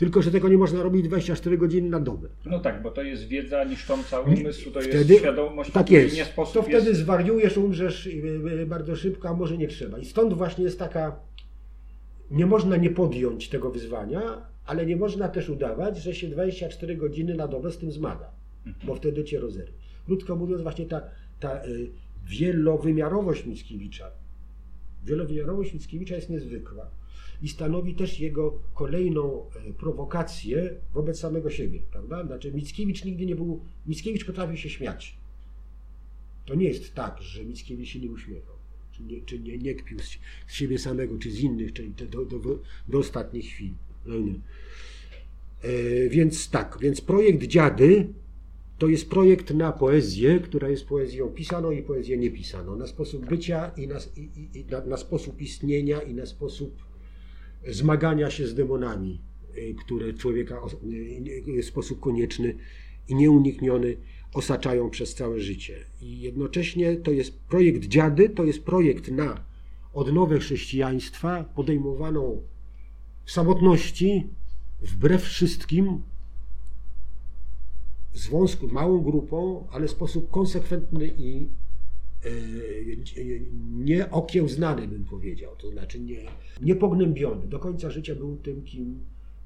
[0.00, 2.28] Tylko, że tego nie można robić 24 godziny na dobę.
[2.46, 6.16] No tak, bo to jest wiedza niszcząca umysł, to wtedy, jest świadomość, tak jest.
[6.16, 7.00] nie sposób To wtedy jest...
[7.00, 8.08] zwariujesz, umrzesz
[8.66, 9.98] bardzo szybko, a może nie trzeba.
[9.98, 11.20] I stąd właśnie jest taka,
[12.30, 14.22] nie można nie podjąć tego wyzwania,
[14.66, 18.30] ale nie można też udawać, że się 24 godziny na dobę z tym zmaga,
[18.66, 18.86] mhm.
[18.86, 19.78] bo wtedy cię rozerwie.
[20.06, 21.02] Krótko mówiąc, właśnie ta,
[21.40, 21.90] ta y,
[22.24, 24.10] wielowymiarowość Mickiewicza,
[25.04, 26.90] wielowymiarowość Mickiewicza jest niezwykła
[27.42, 32.26] i stanowi też jego kolejną e, prowokację wobec samego siebie, prawda?
[32.26, 35.16] Znaczy Mickiewicz nigdy nie był, Mickiewicz potrafił się śmiać.
[36.46, 38.54] To nie jest tak, że Mickiewicz się nie uśmiechał,
[38.92, 40.18] czy nie, czy nie, nie kpił z,
[40.52, 42.38] siebie samego, czy z innych, czyli do, do,
[42.88, 43.74] do ostatniej chwili.
[44.06, 44.14] No
[45.62, 48.08] e, więc tak, więc projekt Dziady
[48.78, 53.70] to jest projekt na poezję, która jest poezją pisaną i poezję niepisaną, na sposób bycia
[53.76, 56.89] i na, i, i, na, na sposób istnienia i na sposób
[57.68, 59.20] zmagania się z demonami,
[59.56, 60.60] y, które człowieka
[61.48, 62.56] y, w sposób konieczny
[63.08, 63.96] i nieunikniony
[64.34, 65.84] osaczają przez całe życie.
[66.00, 69.44] I jednocześnie to jest projekt dziady, to jest projekt na
[69.94, 72.42] odnowę chrześcijaństwa podejmowaną
[73.24, 74.26] w samotności,
[74.82, 76.02] wbrew wszystkim,
[78.14, 81.46] z wąską, małą grupą, ale w sposób konsekwentny i
[83.70, 86.20] nie okiełznany, bym powiedział, to znaczy nie,
[86.62, 87.46] niepognębiony.
[87.46, 89.00] Do końca życia był tym, kim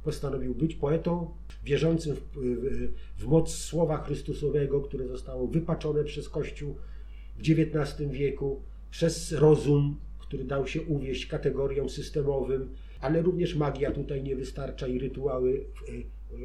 [0.04, 1.30] postanowił być poetą,
[1.64, 6.74] wierzącym w, w, w moc słowa Chrystusowego, które zostało wypaczone przez Kościół
[7.36, 12.68] w XIX wieku, przez rozum, który dał się uwieść kategoriom systemowym,
[13.00, 15.92] ale również magia tutaj nie wystarcza i rytuały e,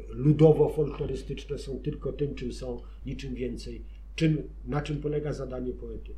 [0.08, 3.82] ludowo-folklorystyczne są tylko tym, czym są, niczym więcej
[4.20, 6.14] czym, na czym polega zadanie poety.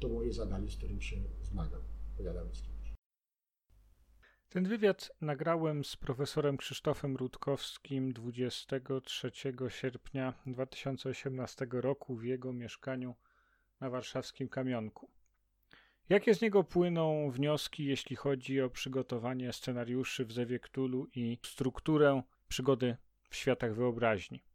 [0.00, 1.80] To moje zadanie, z którym się zmagam.
[4.48, 9.32] Ten wywiad nagrałem z profesorem Krzysztofem Rutkowskim 23
[9.68, 13.14] sierpnia 2018 roku w jego mieszkaniu
[13.80, 15.10] na warszawskim Kamionku.
[16.08, 20.60] Jakie z niego płyną wnioski, jeśli chodzi o przygotowanie scenariuszy w Zewie
[21.14, 22.96] i strukturę przygody
[23.30, 24.51] w światach wyobraźni?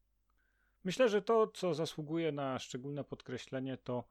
[0.84, 4.03] Myślę, że to, co zasługuje na szczególne podkreślenie, to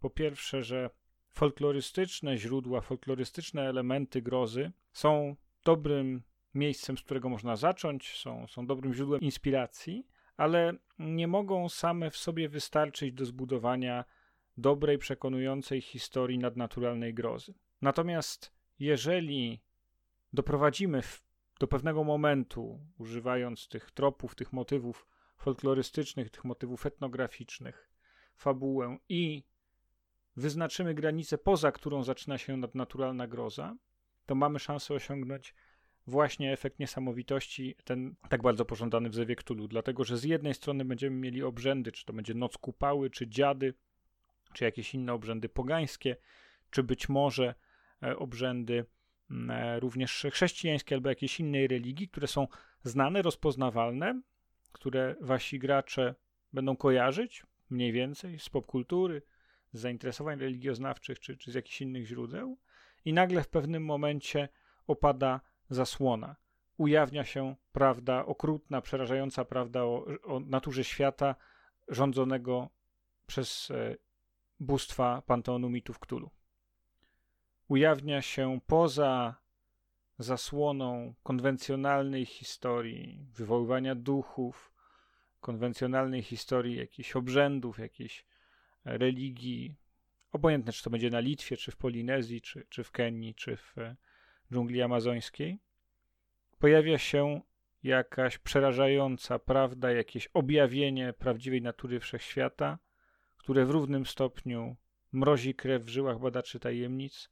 [0.00, 0.90] po pierwsze, że
[1.30, 6.22] folklorystyczne źródła, folklorystyczne elementy grozy są dobrym
[6.54, 10.06] miejscem, z którego można zacząć, są, są dobrym źródłem inspiracji,
[10.36, 14.04] ale nie mogą same w sobie wystarczyć do zbudowania
[14.56, 17.54] dobrej, przekonującej historii nadnaturalnej grozy.
[17.82, 19.60] Natomiast jeżeli
[20.32, 21.22] doprowadzimy w,
[21.60, 25.06] do pewnego momentu, używając tych tropów, tych motywów
[25.40, 27.90] folklorystycznych, tych motywów etnograficznych,
[28.36, 29.42] fabułę i
[30.36, 33.76] wyznaczymy granicę, poza którą zaczyna się nadnaturalna groza,
[34.26, 35.54] to mamy szansę osiągnąć
[36.06, 40.84] właśnie efekt niesamowitości, ten tak bardzo pożądany w Zewie Cthulhu, dlatego że z jednej strony
[40.84, 43.74] będziemy mieli obrzędy, czy to będzie Noc Kupały, czy Dziady,
[44.52, 46.16] czy jakieś inne obrzędy pogańskie,
[46.70, 47.54] czy być może
[48.02, 48.84] e, obrzędy
[49.30, 52.46] mm, e, również chrześcijańskie albo jakiejś innej religii, które są
[52.82, 54.20] znane, rozpoznawalne,
[54.72, 56.14] które wasi gracze
[56.52, 59.22] będą kojarzyć mniej więcej z popkultury,
[59.72, 62.58] z zainteresowań religioznawczych czy, czy z jakichś innych źródeł,
[63.04, 64.48] i nagle w pewnym momencie
[64.86, 65.40] opada
[65.70, 66.36] zasłona.
[66.76, 71.34] Ujawnia się prawda okrutna, przerażająca prawda o, o naturze świata
[71.88, 72.68] rządzonego
[73.26, 73.96] przez e,
[74.60, 76.30] bóstwa panteonu mitów Cthulhu.
[77.68, 79.39] Ujawnia się poza
[80.20, 84.72] zasłoną konwencjonalnej historii, wywoływania duchów,
[85.40, 88.24] konwencjonalnej historii jakichś obrzędów, jakiejś
[88.84, 89.74] religii,
[90.32, 93.78] obojętne czy to będzie na Litwie, czy w Polinezji, czy, czy w Kenii, czy w
[93.78, 93.96] e,
[94.52, 95.58] dżungli amazońskiej,
[96.58, 97.40] pojawia się
[97.82, 102.78] jakaś przerażająca prawda, jakieś objawienie prawdziwej natury wszechświata,
[103.36, 104.76] które w równym stopniu
[105.12, 107.30] mrozi krew w żyłach badaczy tajemnic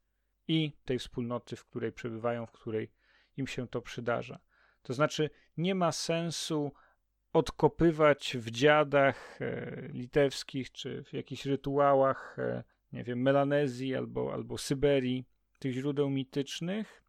[0.48, 2.90] i tej wspólnoty, w której przebywają, w której
[3.36, 4.38] im się to przydarza.
[4.82, 6.72] To znaczy, nie ma sensu
[7.32, 14.58] odkopywać w dziadach e, litewskich czy w jakichś rytuałach, e, nie wiem, Melanezji albo, albo
[14.58, 15.24] Syberii,
[15.58, 17.02] tych źródeł mitycznych,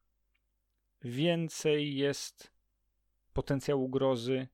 [1.04, 2.52] więcej jest
[3.34, 4.48] potencjału grozy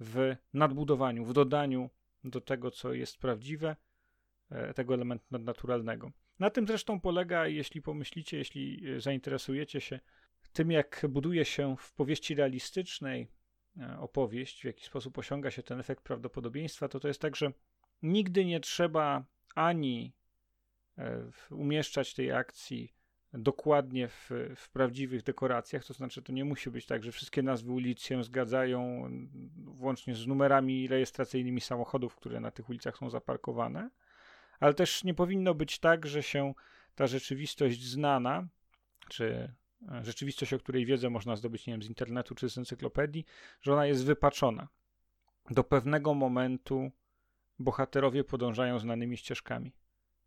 [0.00, 1.90] w nadbudowaniu, w dodaniu
[2.24, 3.76] do tego, co jest prawdziwe,
[4.50, 6.10] e, tego elementu nadnaturalnego.
[6.40, 10.00] Na tym zresztą polega, jeśli pomyślicie, jeśli e, zainteresujecie się
[10.52, 13.28] tym, jak buduje się w powieści realistycznej
[13.80, 17.52] e, opowieść, w jaki sposób osiąga się ten efekt prawdopodobieństwa, to to jest tak, że
[18.02, 19.24] nigdy nie trzeba
[19.54, 20.12] ani
[21.50, 22.94] umieszczać tej akcji
[23.32, 27.72] dokładnie w, w prawdziwych dekoracjach, to znaczy to nie musi być tak, że wszystkie nazwy
[27.72, 29.10] ulic się zgadzają,
[29.56, 33.90] włącznie z numerami rejestracyjnymi samochodów, które na tych ulicach są zaparkowane,
[34.60, 36.54] ale też nie powinno być tak, że się
[36.94, 38.48] ta rzeczywistość znana,
[39.08, 39.54] czy
[39.92, 43.24] e, rzeczywistość, o której wiedzę można zdobyć, nie wiem, z internetu czy z encyklopedii,
[43.60, 44.68] że ona jest wypaczona.
[45.50, 46.90] Do pewnego momentu
[47.58, 49.72] bohaterowie podążają znanymi ścieżkami.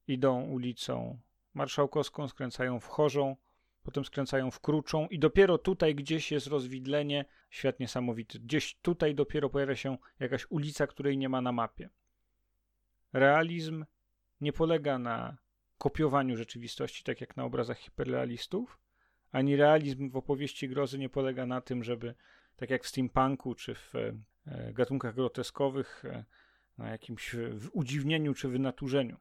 [0.08, 1.20] Idą ulicą
[1.54, 3.36] Marszałkowską, skręcają w Chorzą,
[3.84, 8.40] potem skręcają w Kruczą i dopiero tutaj gdzieś jest rozwidlenie, świat niesamowity.
[8.40, 11.90] Gdzieś tutaj dopiero pojawia się jakaś ulica, której nie ma na mapie.
[13.14, 13.86] Realizm
[14.44, 15.38] nie polega na
[15.78, 18.80] kopiowaniu rzeczywistości, tak jak na obrazach hiperrealistów,
[19.32, 22.16] ani realizm w opowieści grozy nie polega na tym, żeby,
[22.56, 26.26] tak jak w steampunku czy w e, gatunkach groteskowych, e,
[26.78, 27.36] na jakimś
[27.72, 29.18] udziwnieniu czy wynaturzeniu.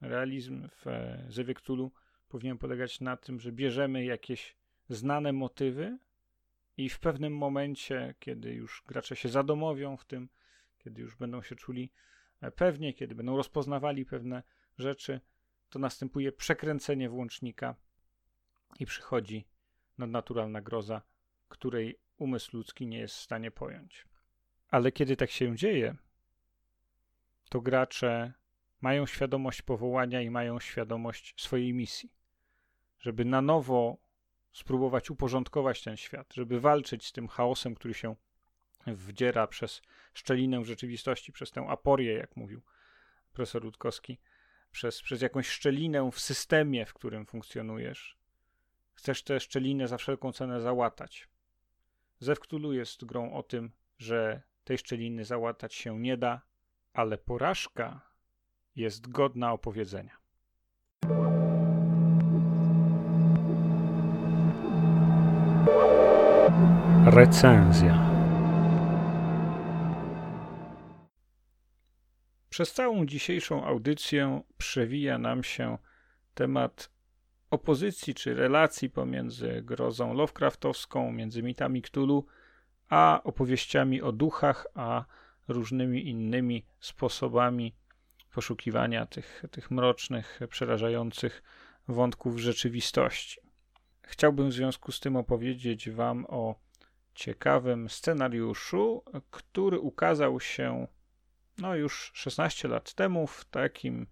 [0.00, 1.54] Realizm w e, Zewie
[2.28, 4.56] powinien polegać na tym, że bierzemy jakieś
[4.88, 5.98] znane motywy
[6.76, 10.28] i w pewnym momencie, kiedy już gracze się zadomowią w tym,
[10.78, 11.92] kiedy już będą się czuli
[12.56, 14.42] pewnie, kiedy będą rozpoznawali pewne
[14.78, 15.20] rzeczy,
[15.70, 17.74] to następuje przekręcenie włącznika
[18.78, 19.46] i przychodzi
[19.98, 21.02] nadnaturalna groza,
[21.48, 24.06] której umysł ludzki nie jest w stanie pojąć.
[24.68, 25.96] Ale kiedy tak się dzieje,
[27.48, 28.32] to gracze
[28.80, 32.12] mają świadomość powołania i mają świadomość swojej misji.
[33.00, 33.96] Żeby na nowo
[34.52, 38.16] spróbować uporządkować ten świat, żeby walczyć z tym chaosem, który się
[38.86, 39.82] wdziera przez
[40.14, 42.62] szczelinę rzeczywistości, przez tę aporię, jak mówił
[43.32, 44.18] profesor Rutkowski,
[44.70, 48.16] przez, przez jakąś szczelinę w systemie, w którym funkcjonujesz.
[48.94, 51.28] Chcesz tę szczelinę za wszelką cenę załatać.
[52.18, 56.40] Zew Cthulhu jest grą o tym, że tej szczeliny załatać się nie da,
[56.92, 58.00] ale porażka
[58.76, 60.16] jest godna opowiedzenia.
[67.06, 68.13] Recenzja.
[72.54, 75.78] Przez całą dzisiejszą audycję przewija nam się
[76.34, 76.90] temat
[77.50, 82.26] opozycji czy relacji pomiędzy grozą Lovecraftowską, między mitami Cthulhu,
[82.88, 85.04] a opowieściami o duchach, a
[85.48, 87.74] różnymi innymi sposobami
[88.34, 91.42] poszukiwania tych, tych mrocznych, przerażających
[91.88, 93.40] wątków rzeczywistości.
[94.02, 96.54] Chciałbym w związku z tym opowiedzieć Wam o
[97.14, 100.86] ciekawym scenariuszu, który ukazał się
[101.58, 104.06] no już 16 lat temu w takim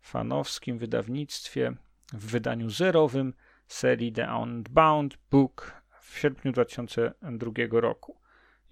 [0.00, 1.72] fanowskim wydawnictwie
[2.12, 3.34] w wydaniu zerowym
[3.68, 8.20] serii The Unbound Book w sierpniu 2002 roku.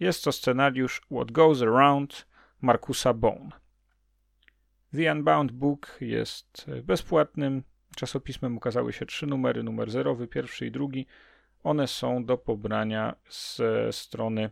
[0.01, 2.27] Jest to scenariusz What Goes Around
[2.61, 3.51] Markusa Bone.
[4.95, 7.63] The Unbound Book jest bezpłatnym
[7.97, 8.57] czasopismem.
[8.57, 11.07] Ukazały się trzy numery, numer zerowy, pierwszy i drugi.
[11.65, 14.51] One są do pobrania ze strony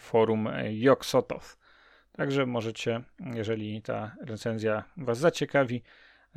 [0.00, 1.63] forum Joksotow.
[2.16, 3.02] Także możecie,
[3.34, 5.82] jeżeli ta recenzja Was zaciekawi,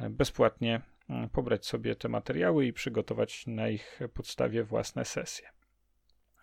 [0.10, 5.50] bezpłatnie mm, pobrać sobie te materiały i przygotować na ich podstawie własne sesje.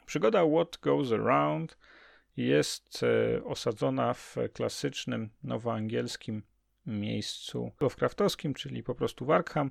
[0.07, 1.79] Przygoda What Goes Around
[2.37, 6.43] jest e, osadzona w klasycznym nowoangielskim
[6.87, 9.71] miejscu Lovecraftowskim, czyli po prostu Warkham,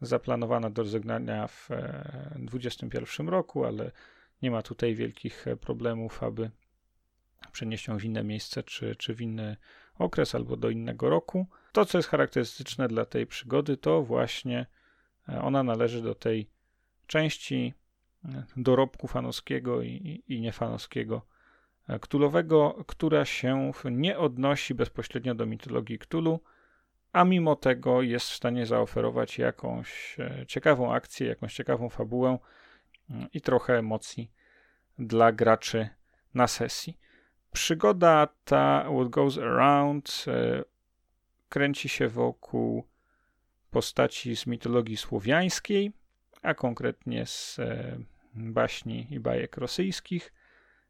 [0.00, 1.68] zaplanowana do rozegnania w
[2.36, 3.90] 2021 e, roku, ale
[4.42, 6.50] nie ma tutaj wielkich e, problemów, aby
[7.52, 9.56] przenieść ją w inne miejsce, czy, czy w inny
[9.98, 11.46] okres, albo do innego roku.
[11.72, 14.66] To, co jest charakterystyczne dla tej przygody, to właśnie
[15.42, 16.50] ona należy do tej
[17.06, 17.74] części
[18.56, 21.26] dorobku fanowskiego i, i niefanowskiego
[22.00, 26.40] Ktulowego, która się nie odnosi bezpośrednio do mitologii Ktulu,
[27.12, 32.38] a mimo tego jest w stanie zaoferować jakąś e, ciekawą akcję, jakąś ciekawą fabułę
[33.10, 34.30] mm, i trochę emocji
[34.98, 35.88] dla graczy
[36.34, 36.98] na sesji.
[37.54, 40.64] Przygoda ta What Goes Around e,
[41.48, 42.84] kręci się wokół
[43.70, 45.92] postaci z mitologii słowiańskiej,
[46.42, 47.98] a konkretnie z e,
[48.34, 50.32] baśni i bajek rosyjskich,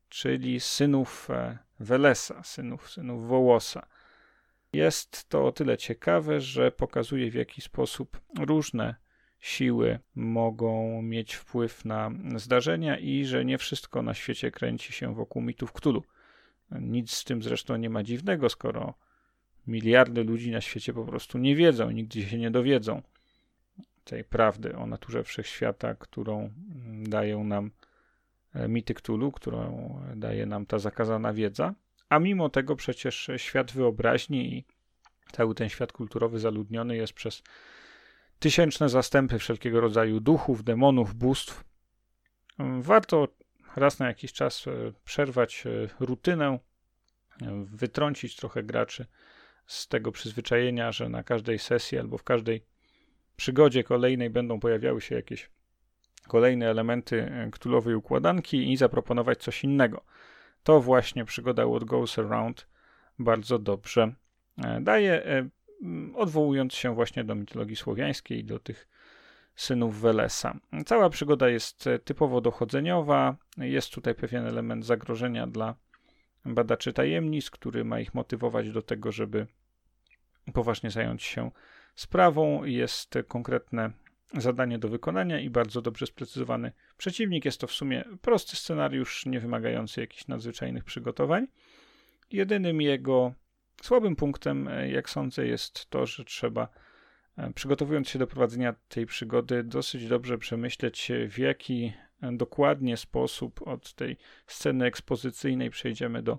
[0.08, 3.86] czyli synów e, Welesa, synów, synów Wołosa.
[4.72, 8.94] Jest to o tyle ciekawe, że pokazuje w jaki sposób różne
[9.40, 15.42] siły mogą mieć wpływ na zdarzenia i że nie wszystko na świecie kręci się wokół
[15.42, 16.02] mitów Ktulu.
[16.70, 18.94] Nic z tym zresztą nie ma dziwnego, skoro
[19.66, 23.02] miliardy ludzi na świecie po prostu nie wiedzą, nigdy się nie dowiedzą
[24.04, 26.50] tej prawdy o naturze wszechświata, którą
[27.08, 27.70] dają nam
[28.54, 31.74] e, mity Cthulhu, którą daje nam ta zakazana wiedza.
[32.08, 34.64] A mimo tego przecież świat wyobraźni i
[35.32, 37.42] cały ten świat kulturowy zaludniony jest przez
[38.38, 41.64] tysięczne zastępy wszelkiego rodzaju duchów, demonów, bóstw.
[42.80, 43.28] Warto
[43.76, 46.58] raz na jakiś czas e, przerwać e, rutynę,
[47.64, 49.06] wytrącić trochę graczy
[49.66, 52.64] z tego przyzwyczajenia, że na każdej sesji albo w każdej
[53.36, 55.50] przygodzie kolejnej będą pojawiały się jakieś
[56.28, 60.04] kolejne elementy ktulowej e, układanki i zaproponować coś innego.
[60.62, 62.66] To właśnie przygoda What Goes Around
[63.18, 64.14] bardzo dobrze
[64.64, 65.48] e, daje, e,
[66.14, 68.88] odwołując się właśnie do mitologii słowiańskiej do tych
[69.54, 70.56] synów Welesa.
[70.86, 73.36] Cała przygoda jest typowo dochodzeniowa.
[73.56, 75.74] Jest tutaj pewien element zagrożenia dla
[76.44, 79.46] badaczy tajemnic, który ma ich motywować do tego, żeby
[80.52, 81.50] poważnie zająć się
[81.94, 82.64] sprawą.
[82.64, 83.90] Jest konkretne
[84.36, 87.44] zadanie do wykonania i bardzo dobrze sprecyzowany przeciwnik.
[87.44, 91.46] Jest to w sumie prosty scenariusz, nie wymagający jakichś nadzwyczajnych przygotowań.
[92.30, 93.34] Jedynym jego
[93.82, 96.68] słabym punktem, jak sądzę, jest to, że trzeba, e,
[97.54, 101.92] przygotowując się do prowadzenia tej przygody, dosyć dobrze przemyśleć, w jaki
[102.32, 104.16] dokładnie sposób od tej
[104.46, 106.38] sceny ekspozycyjnej przejdziemy do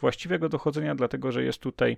[0.00, 1.96] właściwego dochodzenia, dlatego że jest tutaj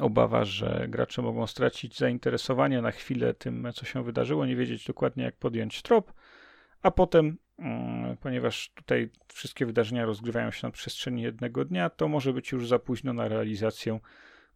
[0.00, 5.24] obawa, że gracze mogą stracić zainteresowanie na chwilę tym, co się wydarzyło, nie wiedzieć dokładnie,
[5.24, 6.12] jak podjąć trop,
[6.82, 12.32] a potem, mm, ponieważ tutaj wszystkie wydarzenia rozgrywają się na przestrzeni jednego dnia, to może
[12.32, 14.00] być już za późno na realizację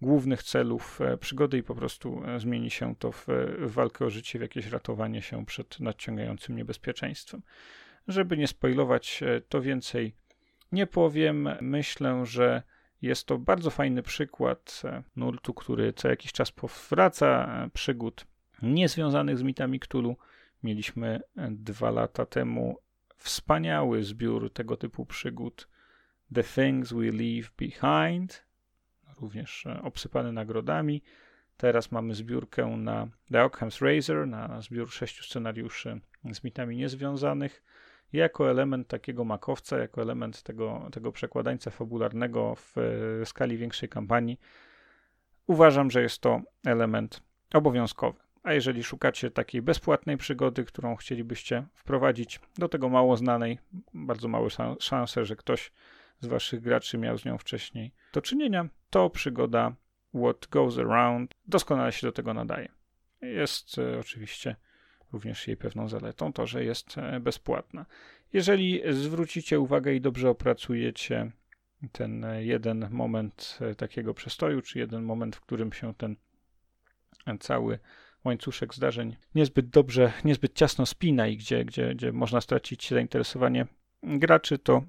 [0.03, 3.27] głównych celów e, przygody i po prostu e, zmieni się to w,
[3.61, 7.43] walkę o życie, w jakieś ratowanie się przed nadciągającym niebezpieczeństwem.
[8.09, 10.15] Żeby nie spoilować, e, to więcej
[10.73, 11.49] nie powiem.
[11.61, 12.63] Myślę, że
[13.03, 14.83] jest to bardzo fajny przykład
[15.17, 18.27] nurtu, który co jakiś czas powraca, przygód
[18.63, 20.17] niezwiązanych z mitami Cthulhu.
[20.63, 21.21] Mieliśmy
[21.51, 22.79] dwa lata temu
[23.17, 25.69] wspaniały zbiór tego typu przygód
[26.35, 28.46] The Things We Leave Behind,
[29.21, 31.03] również obsypany nagrodami.
[31.57, 36.01] Teraz mamy zbiórkę na The Occam's Razor, na zbiór sześciu scenariuszy
[36.33, 37.63] z mitami niezwiązanych
[38.13, 42.75] jako element takiego makowca, jako element tego, tego przekładańca fabularnego w
[43.25, 44.41] skali większej kampanii,
[45.47, 47.23] uważam, że jest to element
[47.55, 48.19] obowiązkowy.
[48.43, 53.59] A jeżeli szukacie takiej bezpłatnej przygody, którą chcielibyście wprowadzić do tego mało znanej,
[53.95, 54.49] bardzo małe
[54.81, 55.73] szanse, że ktoś
[56.21, 59.75] z waszych graczy miał z nią wcześniej do czynienia, to przygoda
[60.15, 62.69] What Goes Around doskonale się do tego nadaje.
[63.23, 64.57] Jest e, oczywiście
[65.13, 67.87] również jej pewną zaletą to, że jest e, bezpłatna.
[68.33, 71.31] Jeżeli zwrócicie uwagę i dobrze opracujecie
[71.93, 76.17] ten e, jeden moment takiego przestoju, czy jeden moment, w którym się ten
[77.41, 77.79] cały
[78.25, 83.67] łańcuszek zdarzeń niezbyt dobrze, niezbyt ciasno spina i gdzie, gdzie, gdzie można stracić zainteresowanie
[84.03, 84.83] graczy, to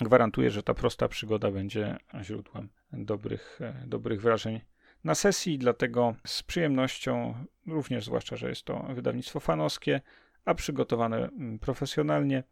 [0.00, 4.60] gwarantuję, że ta prosta przygoda będzie źródłem dobrych, dobrych wrażeń
[5.04, 7.34] na sesji, dlatego z przyjemnością,
[7.66, 10.00] również zwłaszcza, że jest to wydawnictwo fanowskie,
[10.44, 12.42] a przygotowane mm, profesjonalnie,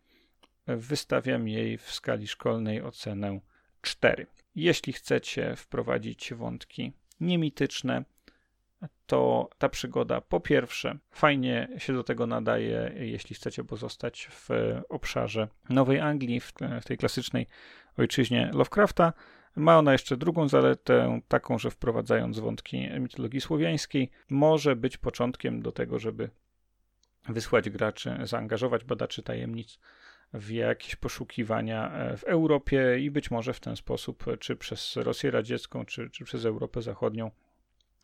[0.67, 3.41] wystawiam jej w skali szkolnej ocenę
[3.83, 4.27] 4.
[4.55, 8.05] Jeśli chcecie wprowadzić wątki niemityczne,
[9.07, 14.49] to ta przygoda po pierwsze fajnie się do tego nadaje, jeśli chcecie pozostać w
[14.89, 16.53] obszarze Nowej Anglii, w,
[16.85, 17.47] tej klasycznej
[17.99, 19.12] ojczyźnie Lovecrafta.
[19.57, 25.72] Ma ona jeszcze drugą zaletę, taką, że wprowadzając wątki mitologii słowiańskiej, może być początkiem do
[25.72, 26.31] tego, żeby
[27.29, 29.79] wysłać graczy, zaangażować badaczy tajemnic
[30.33, 35.85] w jakieś poszukiwania w Europie i być może w ten sposób, czy przez Rosję Radziecką,
[35.85, 37.31] czy, czy przez Europę Zachodnią,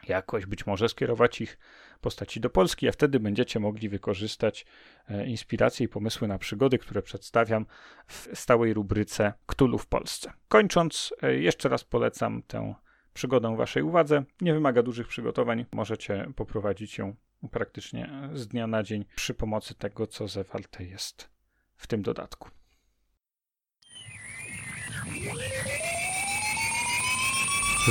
[0.09, 1.59] jakoś być może skierować ich
[2.01, 4.67] postaci do Polski, a wtedy będziecie mogli wykorzystać
[5.09, 7.67] e, inspiracje i pomysły na przygody, które przedstawiam
[8.07, 10.33] w stałej rubryce Ktulu w Polsce.
[10.49, 12.75] Kończąc, e, jeszcze raz polecam tę
[13.15, 14.25] przygodę waszej uwadze.
[14.41, 17.17] Nie wymaga dużych przygotowań, możecie poprowadzić ją
[17.51, 21.31] praktycznie z dnia na dzień przy pomocy tego, co zawarte jest
[21.77, 22.49] w tym dodatku.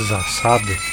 [0.08, 0.91] Zasady.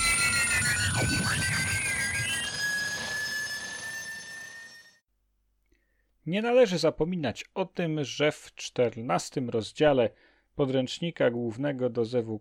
[6.25, 10.09] Nie należy zapominać o tym, że w czternastym rozdziale
[10.55, 12.39] podręcznika głównego do Zewu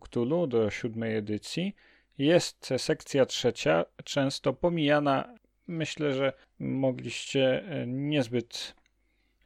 [0.48, 1.74] do siódmej edycji,
[2.18, 5.34] jest sekcja trzecia, często pomijana.
[5.66, 8.74] Myślę, że mogliście e, niezbyt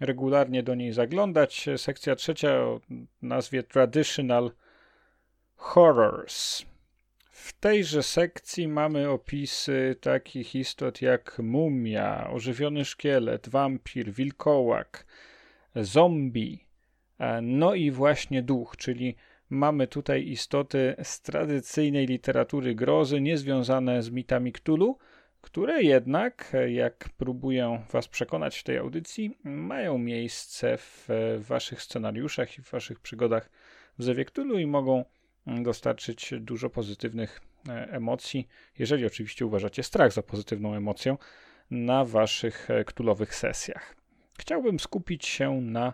[0.00, 1.66] regularnie do niej zaglądać.
[1.76, 2.80] Sekcja trzecia o
[3.22, 4.50] nazwie Traditional
[5.56, 6.71] Horrors.
[7.62, 15.06] Tejże sekcji mamy opisy takich istot jak mumia, ożywiony szkielet, wampir, wilkołak,
[15.76, 16.66] zombie,
[17.18, 19.16] e, no i właśnie duch, czyli
[19.50, 24.98] mamy tutaj istoty z tradycyjnej literatury grozy, niezwiązane z mitami Cthulhu,
[25.40, 31.08] które jednak, jak próbuję Was przekonać w tej audycji, mają miejsce w
[31.38, 33.50] Waszych scenariuszach i w Waszych przygodach
[33.98, 35.04] w Zewie Cthulhu i mogą
[35.46, 38.48] dostarczyć dużo pozytywnych e, emocji,
[38.78, 41.18] jeżeli oczywiście uważacie strach za pozytywną emocją
[41.70, 43.96] na waszych e, ktulowych sesjach.
[44.38, 45.92] Chciałbym skupić się na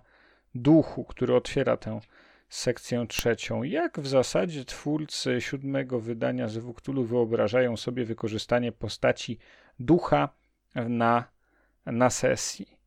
[0.54, 2.00] duchu, który otwiera tę
[2.48, 3.62] sekcję trzecią.
[3.62, 9.38] Jak w zasadzie twórcy siódmego wydania z Wuktulu wyobrażają sobie wykorzystanie postaci
[9.80, 10.28] ducha
[10.74, 11.24] na,
[11.86, 12.78] na sesji?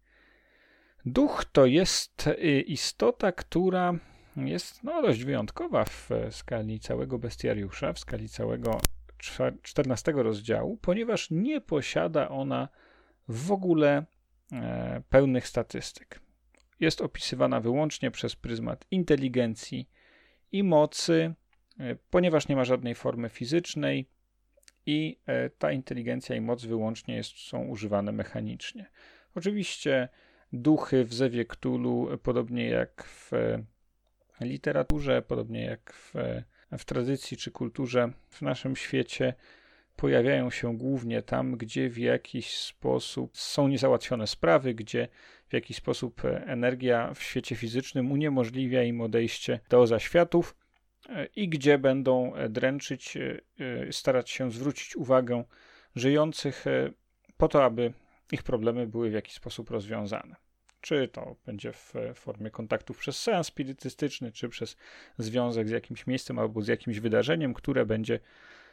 [1.05, 3.93] Duch to jest y, istota, która
[4.35, 8.81] jest no, dość wyjątkowa w skali całego bestiariusza, w skali całego
[9.61, 12.69] czternastego rozdziału, ponieważ nie posiada ona
[13.27, 14.05] w ogóle
[14.51, 16.19] e, pełnych statystyk.
[16.79, 19.89] Jest opisywana wyłącznie przez pryzmat inteligencji
[20.51, 21.33] i mocy,
[21.79, 24.09] e, ponieważ nie ma żadnej formy fizycznej
[24.85, 28.89] i e, ta inteligencja i moc wyłącznie jest, są używane mechanicznie.
[29.35, 30.09] Oczywiście
[30.53, 31.45] duchy w Zewie
[32.23, 33.31] podobnie jak w
[34.45, 36.13] literaturze, podobnie jak w,
[36.77, 39.33] w tradycji czy kulturze w naszym świecie,
[39.95, 45.07] pojawiają się głównie tam, gdzie w jakiś sposób są niezałatwione sprawy, gdzie
[45.47, 50.55] w jakiś sposób energia w świecie fizycznym uniemożliwia im odejście do zaświatów
[51.09, 53.41] e, i gdzie będą dręczyć, e,
[53.91, 55.43] starać się zwrócić uwagę
[55.95, 56.91] żyjących e,
[57.37, 57.93] po to, aby
[58.31, 60.35] ich problemy były w jakiś sposób rozwiązane.
[60.81, 64.77] Czy to będzie w formie kontaktów przez seans spirytystyczny, czy przez
[65.17, 68.19] związek z jakimś miejscem albo z jakimś wydarzeniem, które będzie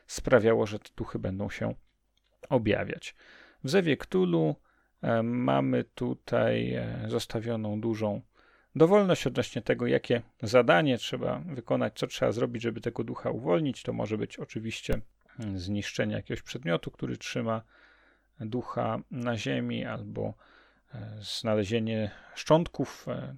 [0.07, 1.75] sprawiało, że te duchy będą się
[2.49, 3.15] objawiać.
[3.65, 4.55] W Zewie Cthulhu
[5.03, 8.23] e, mamy tutaj e, zostawioną dużą
[8.77, 13.83] dowolność odnośnie tego, jakie zadanie trzeba wykonać, co trzeba zrobić, żeby tego ducha uwolnić.
[13.83, 15.01] To może być oczywiście
[15.55, 17.63] zniszczenie jakiegoś przedmiotu, który trzyma
[18.41, 20.58] ducha na ziemi, albo E,
[21.21, 23.37] znalezienie szczątków e,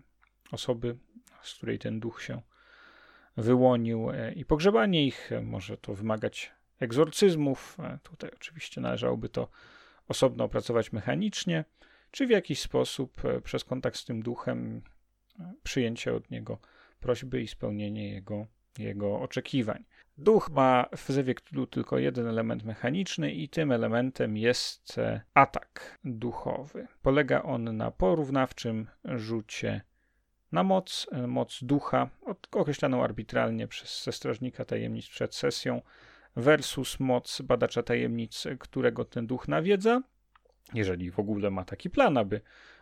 [0.52, 0.96] osoby,
[1.42, 2.42] z której ten duch się
[3.36, 5.30] wyłonił e, i pogrzebanie ich.
[5.42, 7.76] Może to wymagać egzorcyzmów.
[8.02, 9.48] Tutaj oczywiście należałoby to
[10.08, 11.64] osobno opracować mechanicznie,
[12.10, 14.82] czy w jakiś sposób przez kontakt z tym duchem
[15.62, 16.58] przyjęcie od niego
[17.00, 18.46] prośby i spełnienie jego,
[18.78, 19.84] jego oczekiwań.
[20.20, 25.98] Duch ma w Zewie Cthulhu tylko jeden element mechaniczny i tym elementem jest e, atak
[26.04, 26.86] duchowy.
[27.02, 29.80] Polega on na porównawczym rzucie
[30.52, 32.10] na moc, e, moc ducha,
[32.52, 35.82] określaną arbitralnie przez strażnika tajemnic przed sesją,
[36.36, 40.02] versus moc badacza tajemnic, którego ten duch nawiedza,
[40.74, 42.40] jeżeli w ogóle ma taki plan, aby,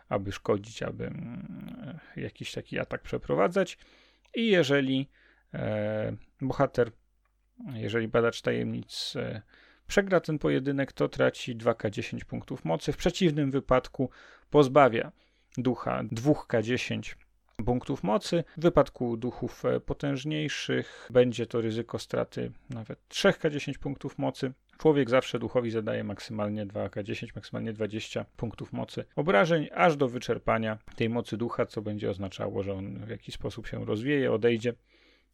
[0.09, 3.77] aby szkodzić, aby mm, jakiś taki atak przeprowadzać.
[4.35, 5.09] I jeżeli
[5.53, 6.91] e, bohater,
[7.73, 9.41] jeżeli badacz tajemnic e,
[9.87, 12.91] przegra ten pojedynek, to traci 2K10 punktów mocy.
[12.91, 14.09] W przeciwnym wypadku
[14.49, 15.11] pozbawia
[15.57, 17.15] ducha 2K10
[17.65, 18.43] punktów mocy.
[18.57, 24.53] W wypadku duchów e, potężniejszych będzie to ryzyko straty nawet 3K10 punktów mocy.
[24.77, 31.09] Człowiek zawsze duchowi zadaje maksymalnie 2K10, maksymalnie 20 punktów mocy obrażeń, aż do wyczerpania tej
[31.09, 34.73] mocy ducha, co będzie oznaczało, że on w jakiś sposób się rozwieje, odejdzie.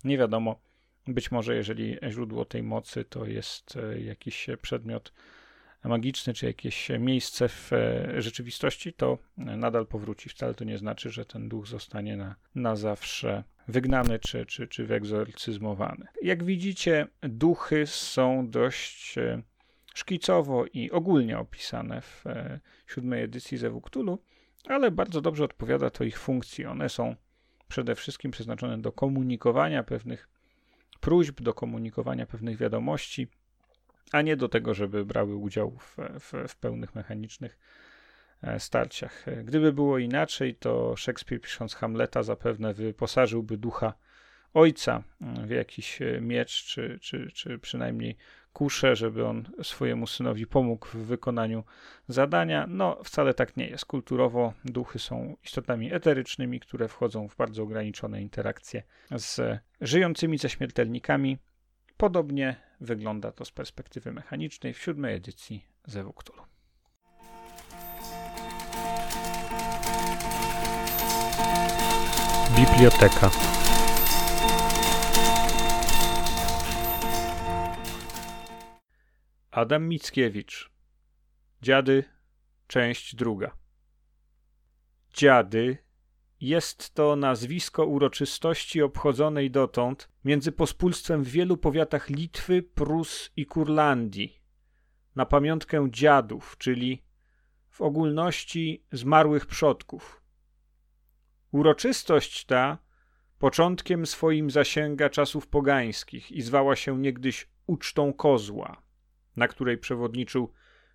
[0.03, 0.59] Nie wiadomo.
[1.07, 5.13] Być może, jeżeli źródło tej mocy to jest e, jakiś przedmiot
[5.83, 10.29] magiczny, czy jakieś miejsce w e, rzeczywistości, to nadal powróci.
[10.29, 14.85] Wcale to nie znaczy, że ten duch zostanie na, na zawsze wygnany czy, czy, czy
[14.85, 16.07] wyegzorcyzmowany.
[16.21, 19.41] Jak widzicie, duchy są dość e,
[19.95, 24.19] szkicowo i ogólnie opisane w e, siódmej edycji Zewu Cthulhu,
[24.67, 26.65] ale bardzo dobrze odpowiada to ich funkcji.
[26.65, 27.15] One są
[27.67, 30.34] przede wszystkim przeznaczone do komunikowania pewnych
[31.05, 33.27] próśb, do komunikowania pewnych wiadomości,
[34.11, 37.57] a nie do tego, żeby brały udział w, w, w pełnych mechanicznych
[38.41, 39.25] e, starciach.
[39.43, 43.93] Gdyby było inaczej, to Szekspir pisząc Hamleta zapewne wyposażyłby ducha
[44.53, 48.17] ojca w jakiś miecz, czy, czy, czy przynajmniej
[48.55, 51.63] kuszę, żeby on swojemu synowi pomógł w wykonaniu
[52.07, 52.65] zadania.
[52.67, 53.85] No, wcale tak nie jest.
[53.85, 61.37] Kulturowo duchy są istotami eterycznymi, które wchodzą w bardzo ograniczone interakcje z żyjącymi ze śmiertelnikami.
[61.97, 66.43] Podobnie wygląda to z perspektywy mechanicznej w siódmej edycji Zewu Cthulhu.
[72.57, 73.54] Biblioteka.
[79.55, 80.69] Adam Mickiewicz.
[81.61, 82.03] Dziady,
[82.67, 83.57] część druga.
[85.13, 85.77] Dziady
[86.41, 94.41] jest to nazwisko uroczystości obchodzonej dotąd między pospólstwem w wielu powiatach Litwy, Prus i Kurlandii
[95.15, 97.03] na pamiątkę dziadów, czyli
[97.69, 100.21] w ogólności zmarłych przodków.
[101.51, 102.77] Uroczystość ta
[103.39, 108.84] początkiem swoim zasięga czasów pogańskich i zwała się niegdyś ucztą kozła,
[109.35, 110.53] na której przewodniczył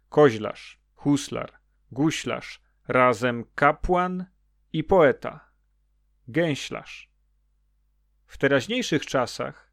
[0.08, 1.52] koźlarz, huslar,
[1.92, 4.24] guślarz, razem kapłan
[4.72, 5.50] i poeta,
[6.28, 7.10] gęślarz.
[8.26, 9.72] W teraźniejszych czasach,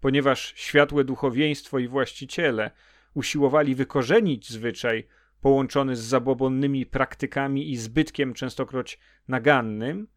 [0.00, 2.70] ponieważ światłe duchowieństwo i właściciele
[3.14, 5.08] usiłowali wykorzenić zwyczaj
[5.40, 8.98] połączony z zabobonnymi praktykami i zbytkiem częstokroć
[9.28, 10.08] nagannym,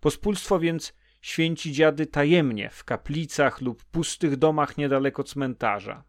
[0.00, 6.04] pospólstwo więc święci dziady tajemnie w kaplicach lub pustych domach niedaleko cmentarza.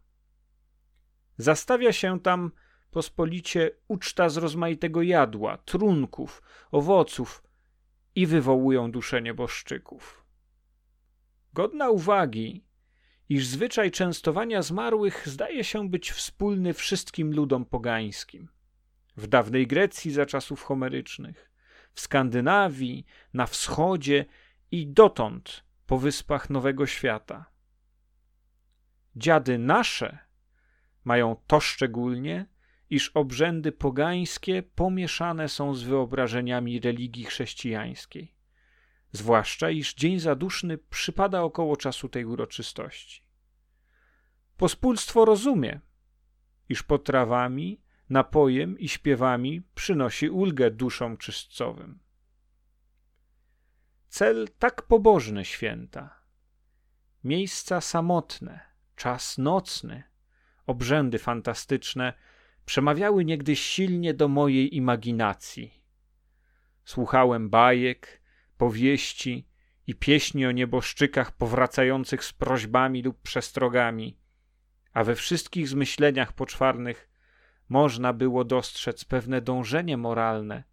[1.40, 2.50] Zastawia się tam
[2.90, 7.42] pospolicie uczta z rozmaitego jadła, trunków, owoców,
[8.14, 10.24] i wywołują dusze nieboszczyków.
[11.52, 12.64] Godna uwagi,
[13.28, 18.48] iż zwyczaj częstowania zmarłych zdaje się być wspólny wszystkim ludom pogańskim.
[19.16, 21.50] W dawnej Grecji za czasów homerycznych,
[21.92, 24.24] w Skandynawii, na wschodzie
[24.70, 27.50] i dotąd po wyspach Nowego Świata.
[29.16, 30.29] Dziady nasze
[31.04, 32.46] mają to szczególnie,
[32.90, 38.34] iż obrzędy pogańskie pomieszane są z wyobrażeniami religii chrześcijańskiej.
[39.12, 43.24] Zwłaszcza, iż Dzień Zaduszny przypada około czasu tej uroczystości.
[44.56, 45.80] Pospólstwo rozumie,
[46.68, 51.98] iż potrawami, napojem i śpiewami przynosi ulgę duszom czystcowym.
[54.08, 56.20] Cel tak pobożny święta,
[57.24, 58.60] miejsca samotne,
[58.96, 60.09] czas nocny,
[60.70, 62.12] obrzędy fantastyczne–
[62.70, 65.82] przemawiały niegdyś silnie do mojej imaginacji.
[66.84, 68.22] Słuchałem bajek,
[68.56, 69.48] powieści
[69.86, 74.18] i pieśni o nieboszczykach powracających z prośbami lub przestrogami,
[74.92, 77.10] a we wszystkich zmyśleniach poczwarnych
[77.68, 80.64] można było dostrzec pewne dążenie moralne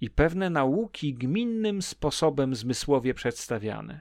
[0.00, 4.00] i pewne nauki gminnym sposobem zmysłowie przedstawiane.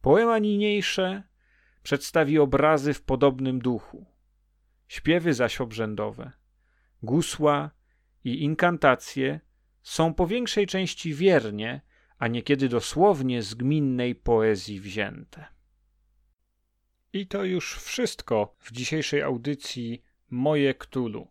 [0.00, 1.22] Poema niniejsze
[1.84, 4.06] przedstawi obrazy w podobnym duchu.
[4.88, 6.32] Śpiewy zaś obrzędowe,
[7.02, 7.70] gusła
[8.24, 9.40] i inkantacje
[9.82, 11.80] są po większej części wiernie,
[12.18, 15.46] a niekiedy dosłownie z gminnej poezji wzięte.
[17.12, 21.28] I to już wszystko w dzisiejszej audycji Moje Ktulu.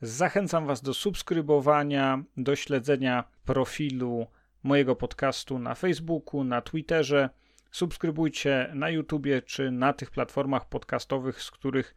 [0.00, 4.26] Zachęcam Was do subskrybowania, do śledzenia profilu
[4.62, 7.30] mojego podcastu na Facebooku, na Twitterze.
[7.70, 11.94] Subskrybujcie na YouTubie czy na tych platformach podcastowych, z których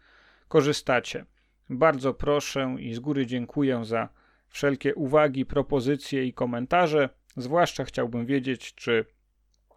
[0.48, 1.26] korzystacie.
[1.70, 4.10] Bardzo proszę i z góry dziękuję za
[4.48, 7.10] wszelkie uwagi, propozycje i komentarze.
[7.38, 9.06] Zwłaszcza chciałbym wiedzieć, czy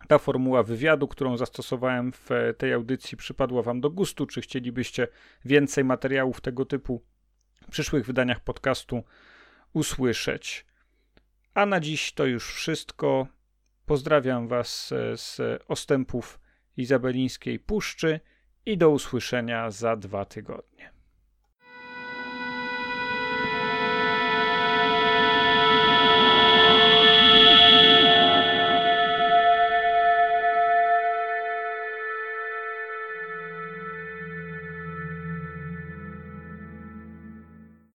[0.09, 2.29] ta formuła wywiadu, którą zastosowałem w
[2.59, 5.09] tej audycji, przypadła Wam do gustu, czy chcielibyście
[5.45, 7.03] więcej materiałów tego typu
[7.63, 9.05] w przyszłych wydaniach podcastu
[9.73, 10.67] usłyszeć.
[11.55, 13.27] A na dziś to już wszystko.
[13.87, 16.41] Pozdrawiam Was z ostępów
[16.77, 18.21] Izabelińskiej Puszczy
[18.67, 20.96] i do usłyszenia za dwa tygodnie.